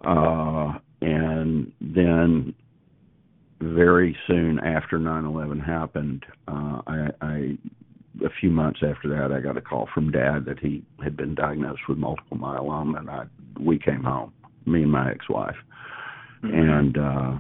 [0.06, 2.54] Uh, and then
[3.62, 7.58] very soon after 9/11 happened, uh, I, I
[8.24, 11.36] a few months after that, I got a call from Dad that he had been
[11.36, 13.26] diagnosed with multiple myeloma, and I
[13.60, 14.34] we came home,
[14.66, 15.56] me and my ex-wife,
[16.46, 16.70] Mm-hmm.
[16.70, 17.40] and uh,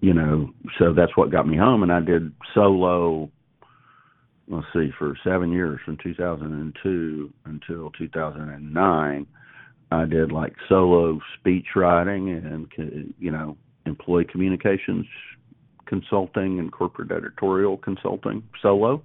[0.00, 3.30] you know, so that's what got me home, and I did solo.
[4.48, 9.26] Let's see, for seven years, from 2002 until 2009,
[9.90, 12.66] I did like solo speech writing and
[13.18, 15.06] you know employee communications
[15.86, 19.02] consulting and corporate editorial consulting solo.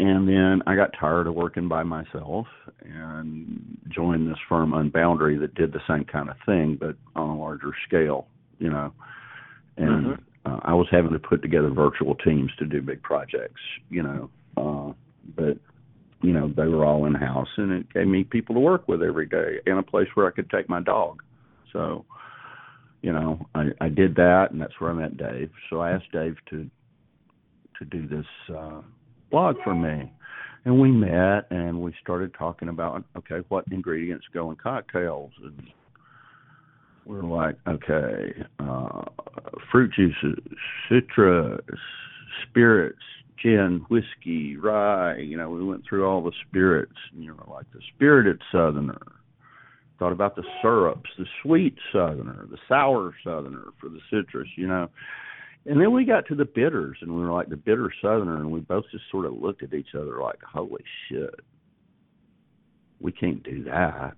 [0.00, 2.46] And then I got tired of working by myself
[2.82, 7.36] and joined this firm Unboundary that did the same kind of thing but on a
[7.36, 8.92] larger scale, you know.
[9.76, 10.20] And Mhm.
[10.44, 14.30] uh, I was having to put together virtual teams to do big projects, you know.
[14.56, 14.92] Uh,
[15.36, 15.58] but
[16.20, 19.02] you know, they were all in house and it gave me people to work with
[19.02, 21.22] every day and a place where I could take my dog.
[21.72, 22.04] So,
[23.02, 25.50] you know, I, I did that, and that's where I met Dave.
[25.70, 26.68] So I asked Dave to
[27.78, 28.82] to do this uh,
[29.30, 30.12] blog for me,
[30.64, 35.62] and we met and we started talking about okay, what ingredients go in cocktails, and
[37.06, 39.04] we're like, okay, uh,
[39.72, 40.38] fruit juices,
[40.88, 41.60] citrus,
[42.48, 42.98] spirits,
[43.42, 45.16] gin, whiskey, rye.
[45.16, 46.92] You know, we went through all the spirits.
[47.12, 49.00] And you know, like the spirited Southerner
[49.98, 54.88] thought about the syrups, the sweet southerner, the sour southerner for the citrus, you know.
[55.66, 58.50] And then we got to the bitters and we were like the bitter southerner and
[58.50, 61.34] we both just sort of looked at each other like, Holy shit.
[63.00, 64.14] We can't do that.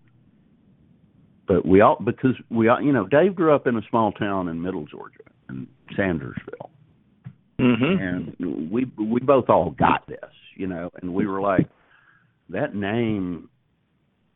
[1.46, 4.48] But we all because we all you know, Dave grew up in a small town
[4.48, 5.66] in middle Georgia in
[5.98, 6.70] Sandersville.
[7.59, 8.03] Mm-hmm.
[8.40, 11.68] And we we both all got this, you know, and we were like,
[12.48, 13.50] That name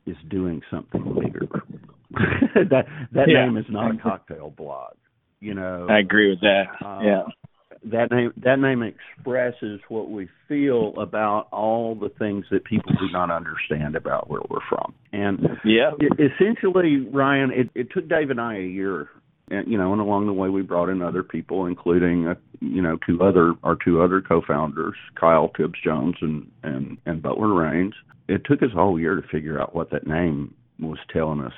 [0.05, 1.47] is doing something bigger.
[2.69, 3.45] that that Yeah.
[3.45, 4.93] name is not a cocktail blog.
[5.45, 6.63] You know, I agree with that.
[6.83, 7.23] uh, yeah.
[7.83, 13.07] that name that name expresses what we feel about all the things that people do
[13.11, 14.95] not understand about where we're from.
[15.13, 15.91] And Yeah.
[16.17, 19.09] essentially, Ryan, it, it took Dave and I a year,
[19.51, 22.81] and you know, and along the way we brought in other people, including uh, you
[22.81, 27.93] know two other our two other co-founders, Kyle Tibbs Jones and and and Butler Rains.
[28.27, 31.53] It took us a whole year to figure out what that name was telling us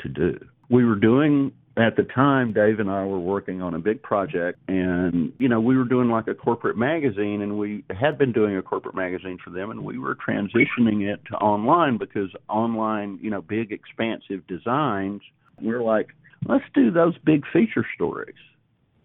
[0.00, 0.38] to do.
[0.70, 4.58] We were doing at the time Dave and I were working on a big project
[4.68, 8.56] and you know we were doing like a corporate magazine and we had been doing
[8.56, 13.30] a corporate magazine for them and we were transitioning it to online because online you
[13.30, 15.20] know big expansive designs
[15.60, 16.08] we're like
[16.48, 18.36] let's do those big feature stories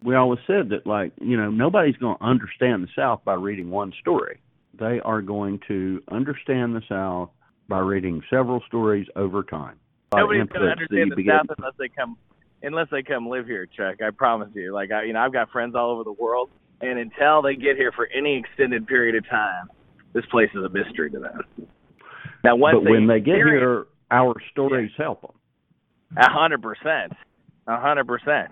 [0.02, 3.70] we always said that like you know nobody's going to understand the south by reading
[3.70, 4.40] one story
[4.78, 7.30] they are going to understand the South
[7.68, 9.78] by reading several stories over time.
[10.14, 12.16] Nobody's going to understand the begin- South unless they come
[12.62, 13.96] unless they come live here, Chuck.
[14.02, 14.72] I promise you.
[14.72, 17.76] Like I, you know, I've got friends all over the world, and until they get
[17.76, 19.68] here for any extended period of time,
[20.12, 21.40] this place is a mystery to them.
[22.44, 25.32] Now, once but when they get experience- here, our stories help them.
[26.16, 27.12] A hundred percent.
[27.66, 28.50] A hundred percent.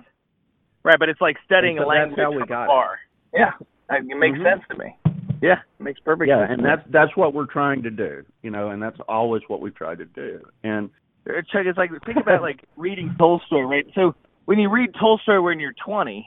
[0.82, 2.98] Right, but it's like studying so a that's language how we from got it.
[3.34, 3.52] Yeah,
[3.90, 4.42] it makes Mhm.
[4.44, 4.96] sense to me.
[5.42, 6.50] Yeah, it makes perfect Yeah, sense.
[6.52, 6.70] and to me.
[6.76, 9.98] that's that's what we're trying to do, you know, and that's always what we've tried
[9.98, 10.40] to do.
[10.64, 10.88] And
[11.26, 13.87] Chuck, it's like think about like reading Tolstoy, right?
[13.94, 14.14] So
[14.46, 16.26] when you read Tolstoy when you're 20,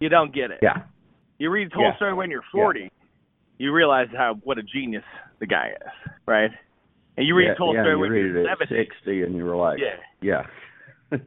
[0.00, 0.58] you don't get it.
[0.62, 0.82] yeah,
[1.38, 1.90] You read Yeah.
[1.90, 2.90] Tolstoy when you're 40,
[3.58, 5.04] you realize how what a genius
[5.40, 5.92] the guy is,
[6.26, 6.50] right?
[7.16, 8.84] And you read yeah, Tolstoy yeah, you when read you're it at 70.
[8.84, 9.96] sixty, and you're like, Yeah.
[11.10, 11.18] yeah.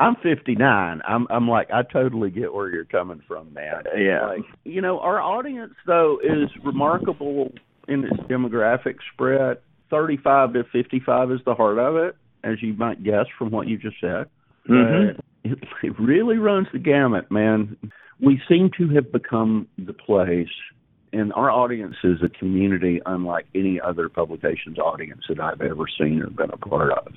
[0.00, 1.00] I'm 59.
[1.06, 3.82] I'm I'm like I totally get where you're coming from, man.
[3.92, 4.26] Uh, yeah.
[4.26, 7.52] Like, you know, our audience though is remarkable
[7.88, 9.58] in its demographic spread.
[9.92, 13.76] 35 to 55 is the heart of it, as you might guess from what you
[13.76, 14.26] just said.
[14.66, 15.20] Mhm.
[15.44, 17.76] It, it really runs the gamut, man.
[18.18, 20.48] We seem to have become the place,
[21.12, 26.22] and our audience is a community unlike any other publication's audience that I've ever seen
[26.22, 27.12] or been a part of.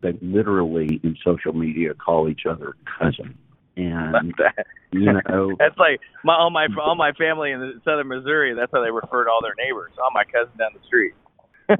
[0.00, 3.38] They literally, in social media, call each other cousin.
[3.76, 4.34] And
[4.92, 8.54] you know, That's like my all my all my family in southern Missouri.
[8.54, 9.92] That's how they refer to all their neighbors.
[9.98, 11.12] All my cousin down the street.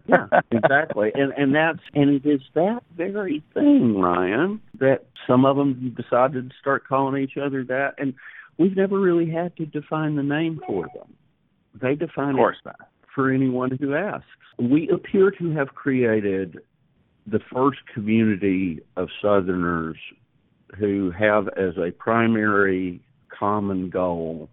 [0.07, 1.13] Yeah, exactly.
[1.15, 6.51] And and that's and it is that very thing, Ryan, that some of them decided
[6.51, 8.15] to start calling each other that, and
[8.59, 11.15] we've never really had to define the name for them.
[11.81, 12.77] They define it
[13.15, 14.27] for anyone who asks.
[14.59, 16.59] We appear to have created
[17.27, 19.97] the first community of Southerners
[20.79, 24.49] who have as a primary common goal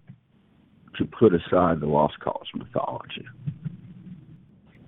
[0.98, 3.26] to put aside the lost cause mythology.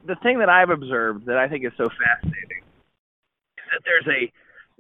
[0.06, 2.63] The thing that I've observed that I think is so fascinating
[3.58, 4.32] is that there's a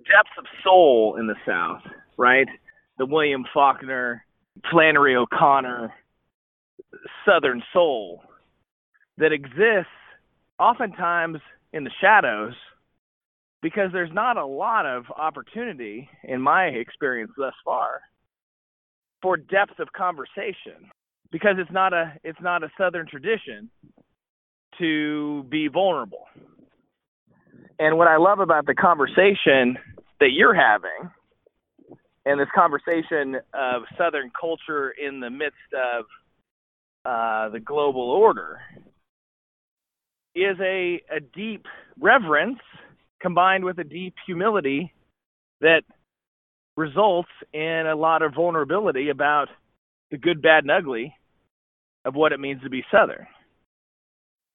[0.03, 1.81] depth of soul in the South,
[2.17, 2.47] right?
[2.97, 4.23] The William Faulkner,
[4.71, 5.93] Flannery O'Connor,
[7.25, 8.21] Southern soul
[9.17, 9.91] that exists
[10.59, 11.39] oftentimes
[11.73, 12.53] in the shadows
[13.61, 18.01] because there's not a lot of opportunity, in my experience thus far,
[19.21, 20.91] for depth of conversation
[21.31, 23.69] because it's not a it's not a Southern tradition
[24.79, 26.25] to be vulnerable.
[27.79, 29.77] And what I love about the conversation
[30.19, 31.11] that you're having
[32.25, 36.05] and this conversation of Southern culture in the midst of
[37.05, 38.59] uh, the global order
[40.33, 41.65] is a, a deep
[41.99, 42.59] reverence
[43.21, 44.93] combined with a deep humility
[45.61, 45.81] that
[46.75, 49.47] results in a lot of vulnerability about
[50.11, 51.13] the good, bad, and ugly
[52.03, 53.25] of what it means to be Southern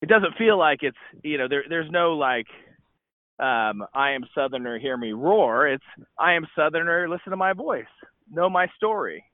[0.03, 2.47] it doesn't feel like it's you know there there's no like
[3.39, 5.69] um I am southerner hear me roar.
[5.69, 5.85] It's
[6.19, 7.85] I am southerner listen to my voice
[8.31, 9.25] know my story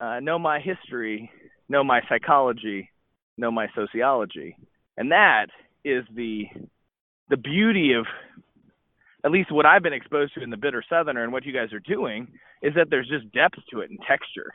[0.00, 1.30] uh know my history
[1.68, 2.90] know my psychology
[3.36, 4.56] know my sociology.
[4.96, 5.46] And that
[5.84, 6.44] is the
[7.30, 8.06] the beauty of
[9.24, 11.72] at least what I've been exposed to in the bitter southerner and what you guys
[11.72, 12.28] are doing
[12.62, 14.50] is that there's just depth to it and texture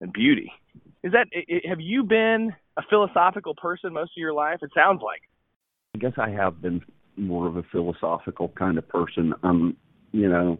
[0.00, 0.52] and beauty
[1.02, 1.28] is that
[1.68, 4.58] have you been a philosophical person most of your life?
[4.62, 5.22] It sounds like.
[5.94, 6.82] I guess I have been
[7.16, 9.34] more of a philosophical kind of person.
[9.42, 9.76] Um,
[10.12, 10.58] you know,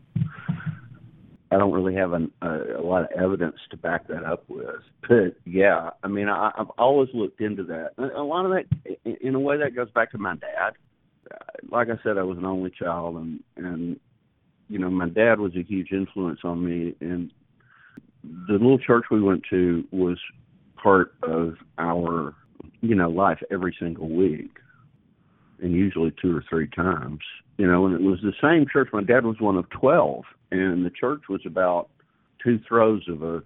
[1.51, 4.67] I don't really have an, a, a lot of evidence to back that up with.
[5.09, 7.93] But yeah, I mean, I, I've always looked into that.
[7.99, 10.73] A lot of that, in- in a way, that goes back to my dad.
[11.31, 11.37] Uh,
[11.71, 13.99] Like I said, I was an only child, and and
[14.69, 16.95] you know, my dad was a huge influence on me.
[17.01, 17.33] And
[18.25, 20.19] the little church we went to was
[20.77, 22.35] part of our
[22.81, 24.51] you know life every single week
[25.61, 27.21] and usually two or three times
[27.57, 28.89] you know and it was the same church.
[28.93, 31.89] My dad was one of twelve and the church was about
[32.43, 33.43] two throws of a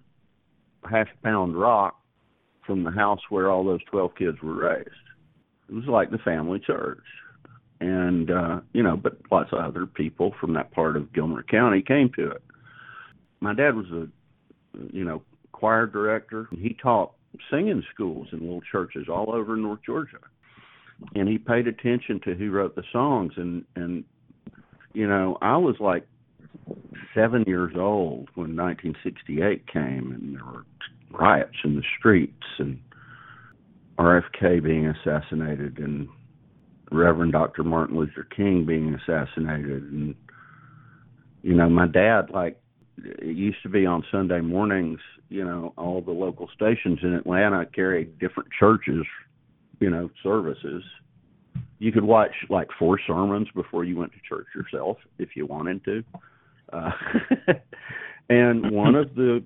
[0.89, 1.99] half pound rock
[2.66, 4.89] from the house where all those twelve kids were raised.
[5.68, 7.03] It was like the family church.
[7.81, 11.83] And uh you know but lots of other people from that part of gilmer county
[11.83, 12.43] came to it.
[13.41, 14.07] My dad was a
[14.93, 17.12] you know choir director he taught
[17.51, 20.18] singing schools in little churches all over North Georgia.
[21.14, 24.05] And he paid attention to who wrote the songs and and
[24.95, 26.07] you know, I was like
[27.14, 30.66] 7 years old when 1968 came and there were
[31.11, 32.79] riots in the streets and
[33.99, 36.09] RFK being assassinated and
[36.91, 37.64] Reverend Dr.
[37.64, 40.14] Martin Luther King being assassinated and
[41.43, 42.62] you know, my dad like
[42.99, 44.99] it used to be on Sunday mornings.
[45.28, 49.05] You know, all the local stations in Atlanta carried different churches,
[49.80, 50.82] you know, services.
[51.78, 55.84] You could watch like four sermons before you went to church yourself if you wanted
[55.84, 56.05] to.
[56.72, 56.90] Uh,
[58.30, 59.43] and one of the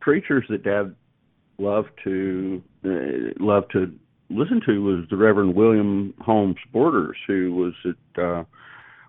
[0.00, 0.94] preachers that Dad
[1.58, 3.92] loved to uh, loved to
[4.30, 8.44] listen to was the Reverend William Holmes Borders, who was at uh,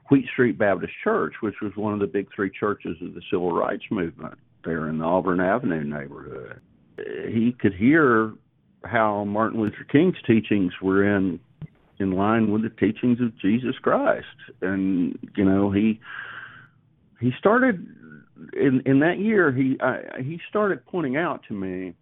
[0.10, 3.51] Wheat Street Baptist Church, which was one of the big three churches of the civil
[3.51, 6.60] rights movement there in the Auburn Avenue neighborhood.
[7.28, 8.34] He could hear
[8.84, 11.39] how Martin Luther King's teachings were in
[11.99, 14.26] in line with the teachings of Jesus Christ,
[14.62, 15.99] and you know he
[17.20, 17.86] he started
[18.53, 21.93] in in that year he I, he started pointing out to me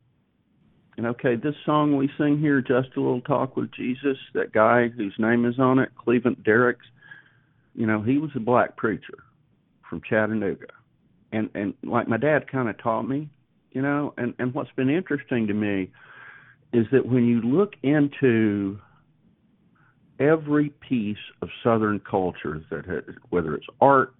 [0.98, 4.88] and okay, this song we sing here, Just a Little Talk with Jesus, that guy
[4.88, 6.88] whose name is on it, Cleveland Derricks,
[7.78, 9.24] you know, he was a black preacher
[9.88, 10.66] from Chattanooga.
[11.32, 13.30] And and like my dad kind of taught me,
[13.72, 15.92] you know, and and what's been interesting to me
[16.74, 18.80] is that when you look into
[20.20, 24.14] every piece of southern culture that has, whether it's art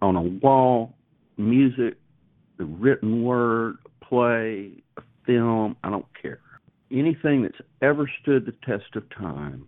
[0.00, 0.94] on a wall,
[1.36, 1.94] music,
[2.56, 6.40] the written word, play, a film, I don't care.
[6.90, 9.66] Anything that's ever stood the test of time,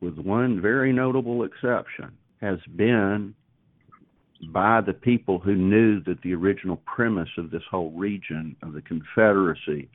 [0.00, 3.34] with one very notable exception, has been
[4.52, 8.82] by the people who knew that the original premise of this whole region of the
[8.82, 9.88] Confederacy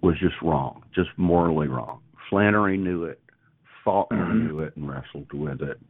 [0.00, 2.00] was just wrong, just morally wrong.
[2.28, 3.20] Flannery knew it,
[3.84, 4.46] Faulkner mm-hmm.
[4.46, 5.80] knew it, and wrestled with it.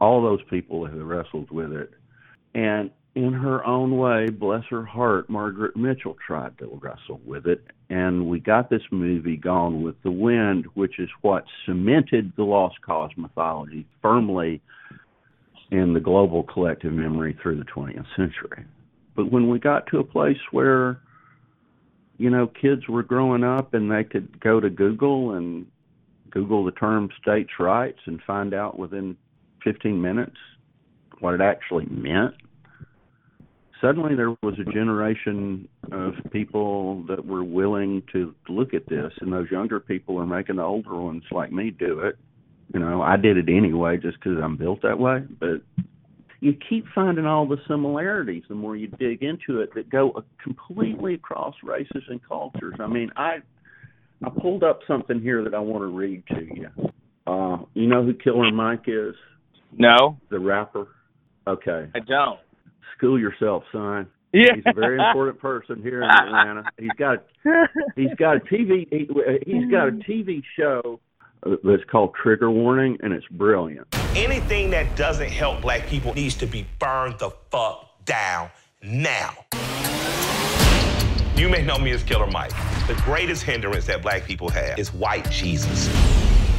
[0.00, 1.90] All those people who wrestled with it.
[2.54, 7.62] And in her own way, bless her heart, Margaret Mitchell tried to wrestle with it.
[7.90, 12.80] And we got this movie, Gone with the Wind, which is what cemented the Lost
[12.80, 14.62] Cause mythology firmly
[15.70, 18.64] in the global collective memory through the 20th century.
[19.14, 20.98] But when we got to a place where,
[22.16, 25.66] you know, kids were growing up and they could go to Google and
[26.30, 29.18] Google the term states' rights and find out within
[29.64, 30.36] 15 minutes
[31.20, 32.34] what it actually meant
[33.82, 39.32] suddenly there was a generation of people that were willing to look at this, and
[39.32, 42.16] those younger people are making the older ones like me do it.
[42.72, 45.60] You know, I did it anyway just because I'm built that way, but
[46.40, 51.14] you keep finding all the similarities the more you dig into it that go completely
[51.14, 52.74] across races and cultures.
[52.80, 53.38] I mean, I
[54.24, 56.68] I pulled up something here that I want to read to you.
[57.26, 59.14] Uh, you know who Killer Mike is?
[59.76, 60.88] No, The rapper.
[61.46, 61.88] Okay.
[61.94, 62.38] I don't.
[62.96, 64.08] School yourself, son.
[64.32, 64.54] Yeah.
[64.54, 66.64] He's a very important person here in Atlanta.
[66.78, 67.24] He's got
[67.96, 69.08] he's got a TV he,
[69.44, 71.00] he's got a TV show
[71.44, 73.86] uh, that's called Trigger Warning, and it's brilliant.
[74.16, 78.48] Anything that doesn't help black people needs to be burned the fuck down
[78.82, 79.34] now.
[81.36, 82.52] You may know me as Killer Mike.
[82.86, 85.88] The greatest hindrance that black people have is white Jesus.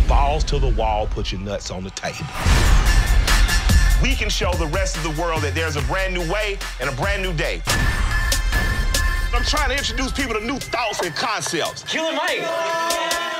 [0.07, 2.25] Balls to the wall, put your nuts on the table.
[4.03, 6.89] We can show the rest of the world that there's a brand new way and
[6.89, 7.61] a brand new day.
[9.33, 11.85] I'm trying to introduce people to new thoughts and concepts.
[11.85, 12.45] Killer Mike.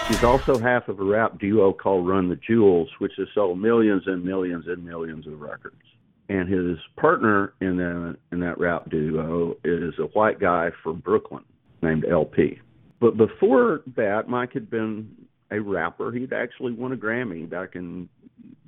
[0.07, 4.03] He's also half of a rap duo called Run the Jewels, which has sold millions
[4.05, 5.84] and millions and millions of records.
[6.30, 11.43] And his partner in that in that rap duo is a white guy from Brooklyn
[11.82, 12.61] named El-P.
[13.01, 15.14] But before that, Mike had been
[15.51, 16.14] a rapper.
[16.14, 18.07] He'd actually won a Grammy back in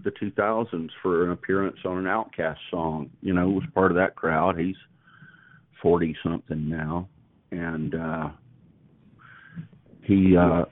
[0.03, 3.09] the 2000s for an appearance on an OutKast song.
[3.21, 4.57] You know, was part of that crowd.
[4.57, 4.75] He's
[5.81, 7.09] 40 something now,
[7.51, 8.29] and uh,
[10.03, 10.65] he uh,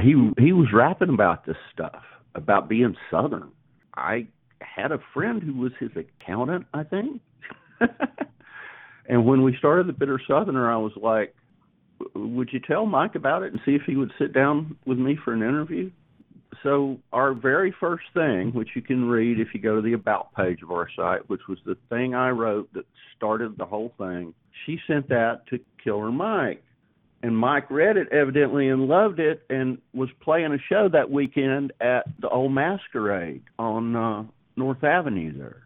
[0.00, 2.02] he he was rapping about this stuff
[2.34, 3.50] about being Southern.
[3.94, 4.26] I
[4.60, 7.20] had a friend who was his accountant, I think.
[9.08, 11.34] and when we started the Bitter Southerner, I was like,
[12.14, 15.16] "Would you tell Mike about it and see if he would sit down with me
[15.24, 15.90] for an interview?"
[16.62, 20.34] So our very first thing, which you can read if you go to the about
[20.34, 22.84] page of our site, which was the thing I wrote that
[23.16, 24.34] started the whole thing,
[24.66, 26.62] she sent that to Killer Mike.
[27.22, 31.72] And Mike read it evidently and loved it and was playing a show that weekend
[31.80, 34.24] at the old masquerade on uh,
[34.56, 35.62] North Avenue there.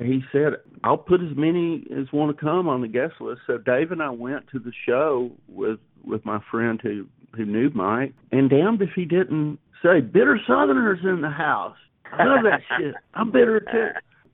[0.00, 0.54] He said,
[0.84, 3.42] I'll put as many as want to come on the guest list.
[3.46, 7.06] So Dave and I went to the show with with my friend who
[7.36, 11.76] who knew Mike, and damned if he didn't say, Bitter Southerners in the house.
[12.12, 12.94] I love that shit.
[13.14, 13.88] I'm bitter too.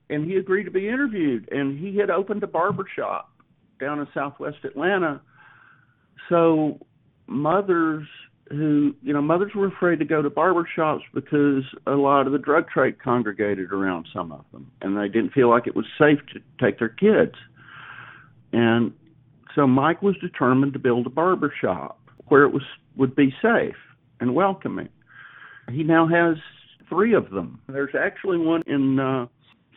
[0.09, 1.49] And he agreed to be interviewed.
[1.51, 3.31] And he had opened a barber shop
[3.79, 5.21] down in southwest Atlanta.
[6.27, 6.79] So
[7.27, 8.07] mothers
[8.49, 12.33] who, you know, mothers were afraid to go to barber shops because a lot of
[12.33, 15.85] the drug trade congregated around some of them, and they didn't feel like it was
[15.99, 17.35] safe to take their kids.
[18.51, 18.91] And
[19.55, 22.63] so Mike was determined to build a barber shop where it was
[22.95, 23.75] would be safe
[24.19, 24.89] and welcoming.
[25.71, 26.37] He now has
[26.87, 27.61] three of them.
[27.67, 29.27] There's actually one in uh,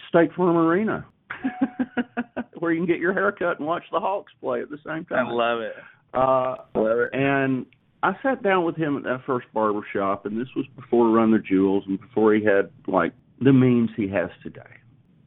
[0.08, 1.06] State Farm Arena
[2.58, 5.04] where you can get your hair cut and watch the Hawks play at the same
[5.04, 5.28] time.
[5.28, 5.74] I love it.
[6.14, 7.10] Uh, love it.
[7.12, 7.66] And
[8.02, 11.30] I sat down with him at that first barber shop, and this was before Run
[11.30, 14.60] the Jewels and before he had like the means he has today.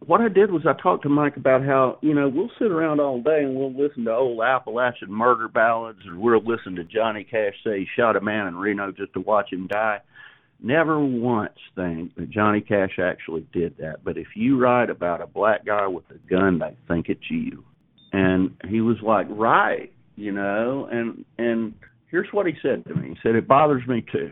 [0.06, 3.00] What I did was I talked to Mike about how you know we'll sit around
[3.00, 7.24] all day and we'll listen to old Appalachian murder ballads, or we'll listen to Johnny
[7.24, 10.02] Cash say he shot a man in Reno just to watch him die.
[10.62, 14.04] Never once think that Johnny Cash actually did that.
[14.04, 17.64] But if you write about a black guy with a gun, they think it's you.
[18.14, 21.74] And he was like, right, you know, and and
[22.10, 23.10] here's what he said to me.
[23.10, 24.32] He said, It bothers me too.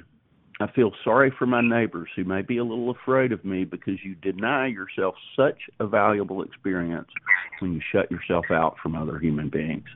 [0.60, 3.96] I feel sorry for my neighbors who may be a little afraid of me because
[4.04, 7.10] you deny yourself such a valuable experience
[7.60, 9.88] when you shut yourself out from other human beings.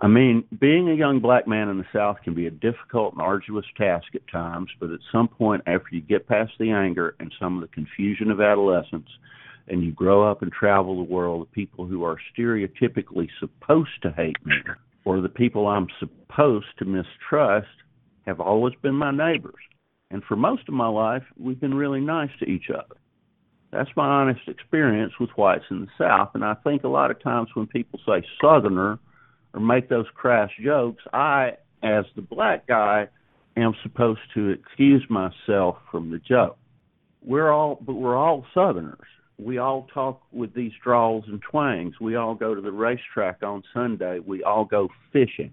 [0.00, 3.22] I mean, being a young black man in the South can be a difficult and
[3.22, 7.34] arduous task at times, but at some point, after you get past the anger and
[7.40, 9.08] some of the confusion of adolescence,
[9.66, 14.10] and you grow up and travel the world, the people who are stereotypically supposed to
[14.12, 14.54] hate me
[15.04, 17.66] or the people I'm supposed to mistrust
[18.26, 19.54] have always been my neighbors.
[20.10, 22.96] And for most of my life, we've been really nice to each other.
[23.72, 26.30] That's my honest experience with whites in the South.
[26.34, 28.98] And I think a lot of times when people say Southerner
[29.54, 33.08] or make those crass jokes, I, as the black guy,
[33.56, 36.58] am supposed to excuse myself from the joke.
[37.22, 38.98] We're all, but we're all Southerners.
[39.38, 41.94] We all talk with these draws and twangs.
[42.00, 44.18] We all go to the racetrack on Sunday.
[44.24, 45.52] We all go fishing.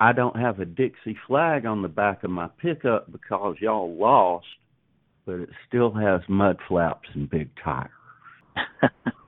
[0.00, 4.46] I don't have a Dixie flag on the back of my pickup because y'all lost,
[5.24, 7.90] but it still has mud flaps and big tires.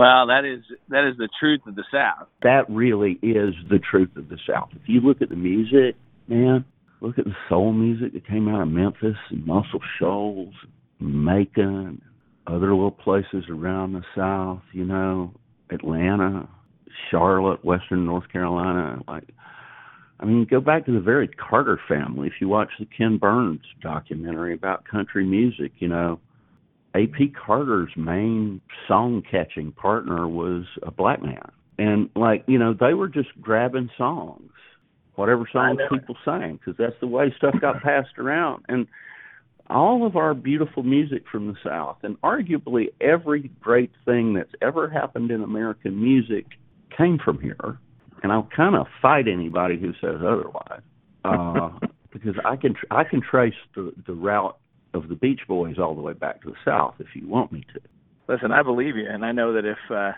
[0.00, 2.26] well, that is that is the truth of the South.
[2.42, 4.70] That really is the truth of the South.
[4.72, 5.94] If you look at the music,
[6.26, 6.64] man,
[7.02, 10.54] look at the soul music that came out of Memphis and Muscle Shoals,
[11.00, 12.00] Macon,
[12.46, 15.34] other little places around the South, you know,
[15.68, 16.48] Atlanta,
[17.10, 19.02] Charlotte, Western North Carolina.
[19.06, 19.28] Like,
[20.18, 22.26] I mean, go back to the very Carter family.
[22.26, 26.20] If you watch the Ken Burns documentary about country music, you know,
[26.94, 27.28] A.P.
[27.28, 31.50] Carter's main song catching partner was a black man.
[31.78, 34.50] And, like, you know, they were just grabbing songs,
[35.14, 38.64] whatever songs people sang, because that's the way stuff got passed around.
[38.68, 38.86] And,
[39.70, 44.90] all of our beautiful music from the South, and arguably every great thing that's ever
[44.90, 46.46] happened in American music
[46.96, 47.78] came from here.
[48.22, 50.82] And I'll kind of fight anybody who says otherwise,
[51.24, 51.70] uh,
[52.12, 54.58] because I can tr- I can trace the the route
[54.94, 57.64] of the Beach Boys all the way back to the South if you want me
[57.74, 57.80] to.
[58.28, 60.12] Listen, I believe you, and I know that if uh,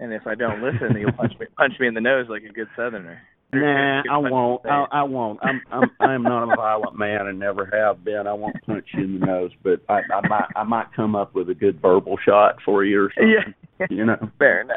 [0.00, 2.52] and if I don't listen, you'll punch me punch me in the nose like a
[2.52, 3.20] good Southerner.
[3.54, 4.64] Nah, I won't.
[4.64, 5.38] I, I won't.
[5.42, 8.26] I'm I'm I'm not a violent man and never have been.
[8.26, 11.34] I won't punch you in the nose, but I, I might I might come up
[11.34, 13.54] with a good verbal shot for you or something.
[13.78, 14.16] Yeah, you know.
[14.38, 14.76] Fair enough.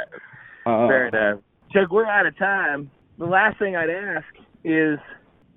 [0.66, 1.40] Uh, Fair enough.
[1.72, 2.92] Chuck, we're out of time.
[3.18, 4.26] The last thing I'd ask
[4.66, 5.00] is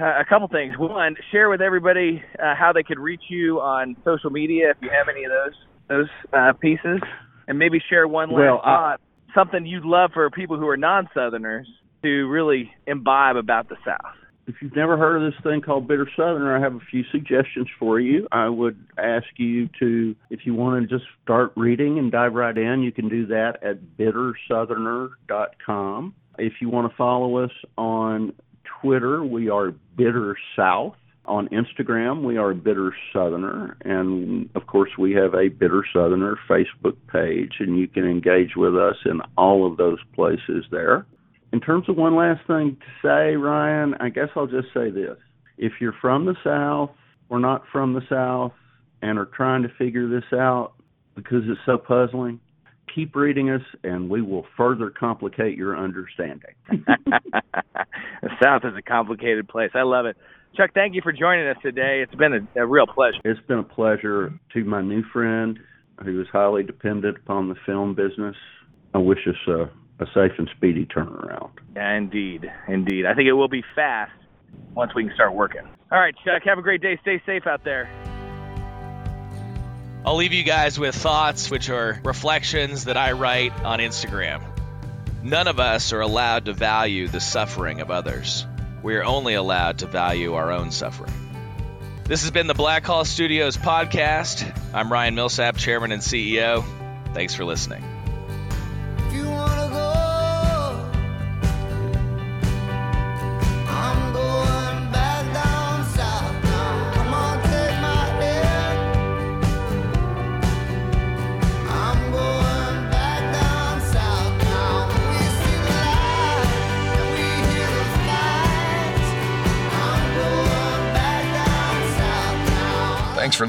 [0.00, 0.74] uh, a couple things.
[0.78, 4.90] One, share with everybody uh, how they could reach you on social media if you
[4.90, 5.54] have any of those
[5.88, 7.00] those uh, pieces,
[7.46, 9.00] and maybe share one last Well, thought,
[9.34, 11.66] something you'd love for people who are non-Southerners
[12.02, 14.14] to really imbibe about the South.
[14.46, 17.68] if you've never heard of this thing called Bitter Southerner, I have a few suggestions
[17.78, 18.26] for you.
[18.32, 22.56] I would ask you to, if you want to just start reading and dive right
[22.56, 26.14] in, you can do that at bittersoutherner.com.
[26.38, 28.32] If you want to follow us on
[28.80, 30.94] Twitter, we are Bitter South.
[31.24, 33.76] On Instagram, we are Bitter Southerner.
[33.84, 38.74] And of course, we have a Bitter Southerner Facebook page, and you can engage with
[38.76, 41.04] us in all of those places there.
[41.52, 45.16] In terms of one last thing to say, Ryan, I guess I'll just say this.
[45.58, 46.90] If you're from the South
[47.28, 48.52] or not from the South
[49.02, 50.72] and are trying to figure this out
[51.14, 52.40] because it's so puzzling,
[52.94, 56.54] keep reading us and we will further complicate your understanding.
[56.68, 59.70] the South is a complicated place.
[59.74, 60.16] I love it.
[60.56, 62.02] Chuck, thank you for joining us today.
[62.02, 63.18] It's been a, a real pleasure.
[63.24, 65.58] It's been a pleasure to my new friend
[66.04, 68.36] who is highly dependent upon the film business.
[68.94, 69.62] I wish us a,
[70.02, 71.50] a safe and speedy turnaround.
[71.76, 73.06] Yeah, indeed, indeed.
[73.06, 74.12] I think it will be fast
[74.74, 75.62] once we can start working.
[75.92, 76.42] All right, Chuck.
[76.44, 76.98] Have a great day.
[77.02, 77.88] Stay safe out there.
[80.04, 84.42] I'll leave you guys with thoughts, which are reflections that I write on Instagram.
[85.22, 88.46] None of us are allowed to value the suffering of others.
[88.82, 91.12] we are only allowed to value our own suffering.
[92.04, 94.50] This has been the Blackhall Studios podcast.
[94.72, 96.64] I'm Ryan Millsap, Chairman and CEO.
[97.12, 97.82] Thanks for listening.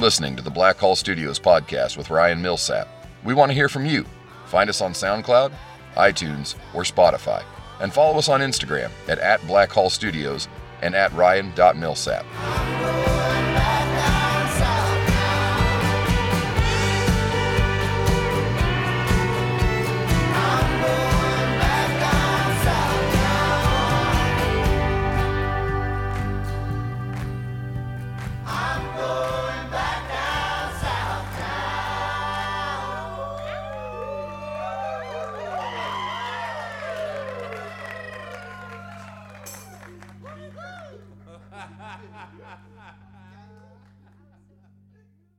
[0.10, 2.88] Listening to the Blackhall Studios podcast with Ryan Millsap.
[3.24, 4.08] We want to hear from you.
[4.48, 5.54] Find us on SoundCloud,
[5.98, 7.44] iTunes, or Spotify.
[7.80, 10.48] And follow us on Instagram at, at Blackhall Studios
[10.82, 12.26] and at Ryan.Millsap.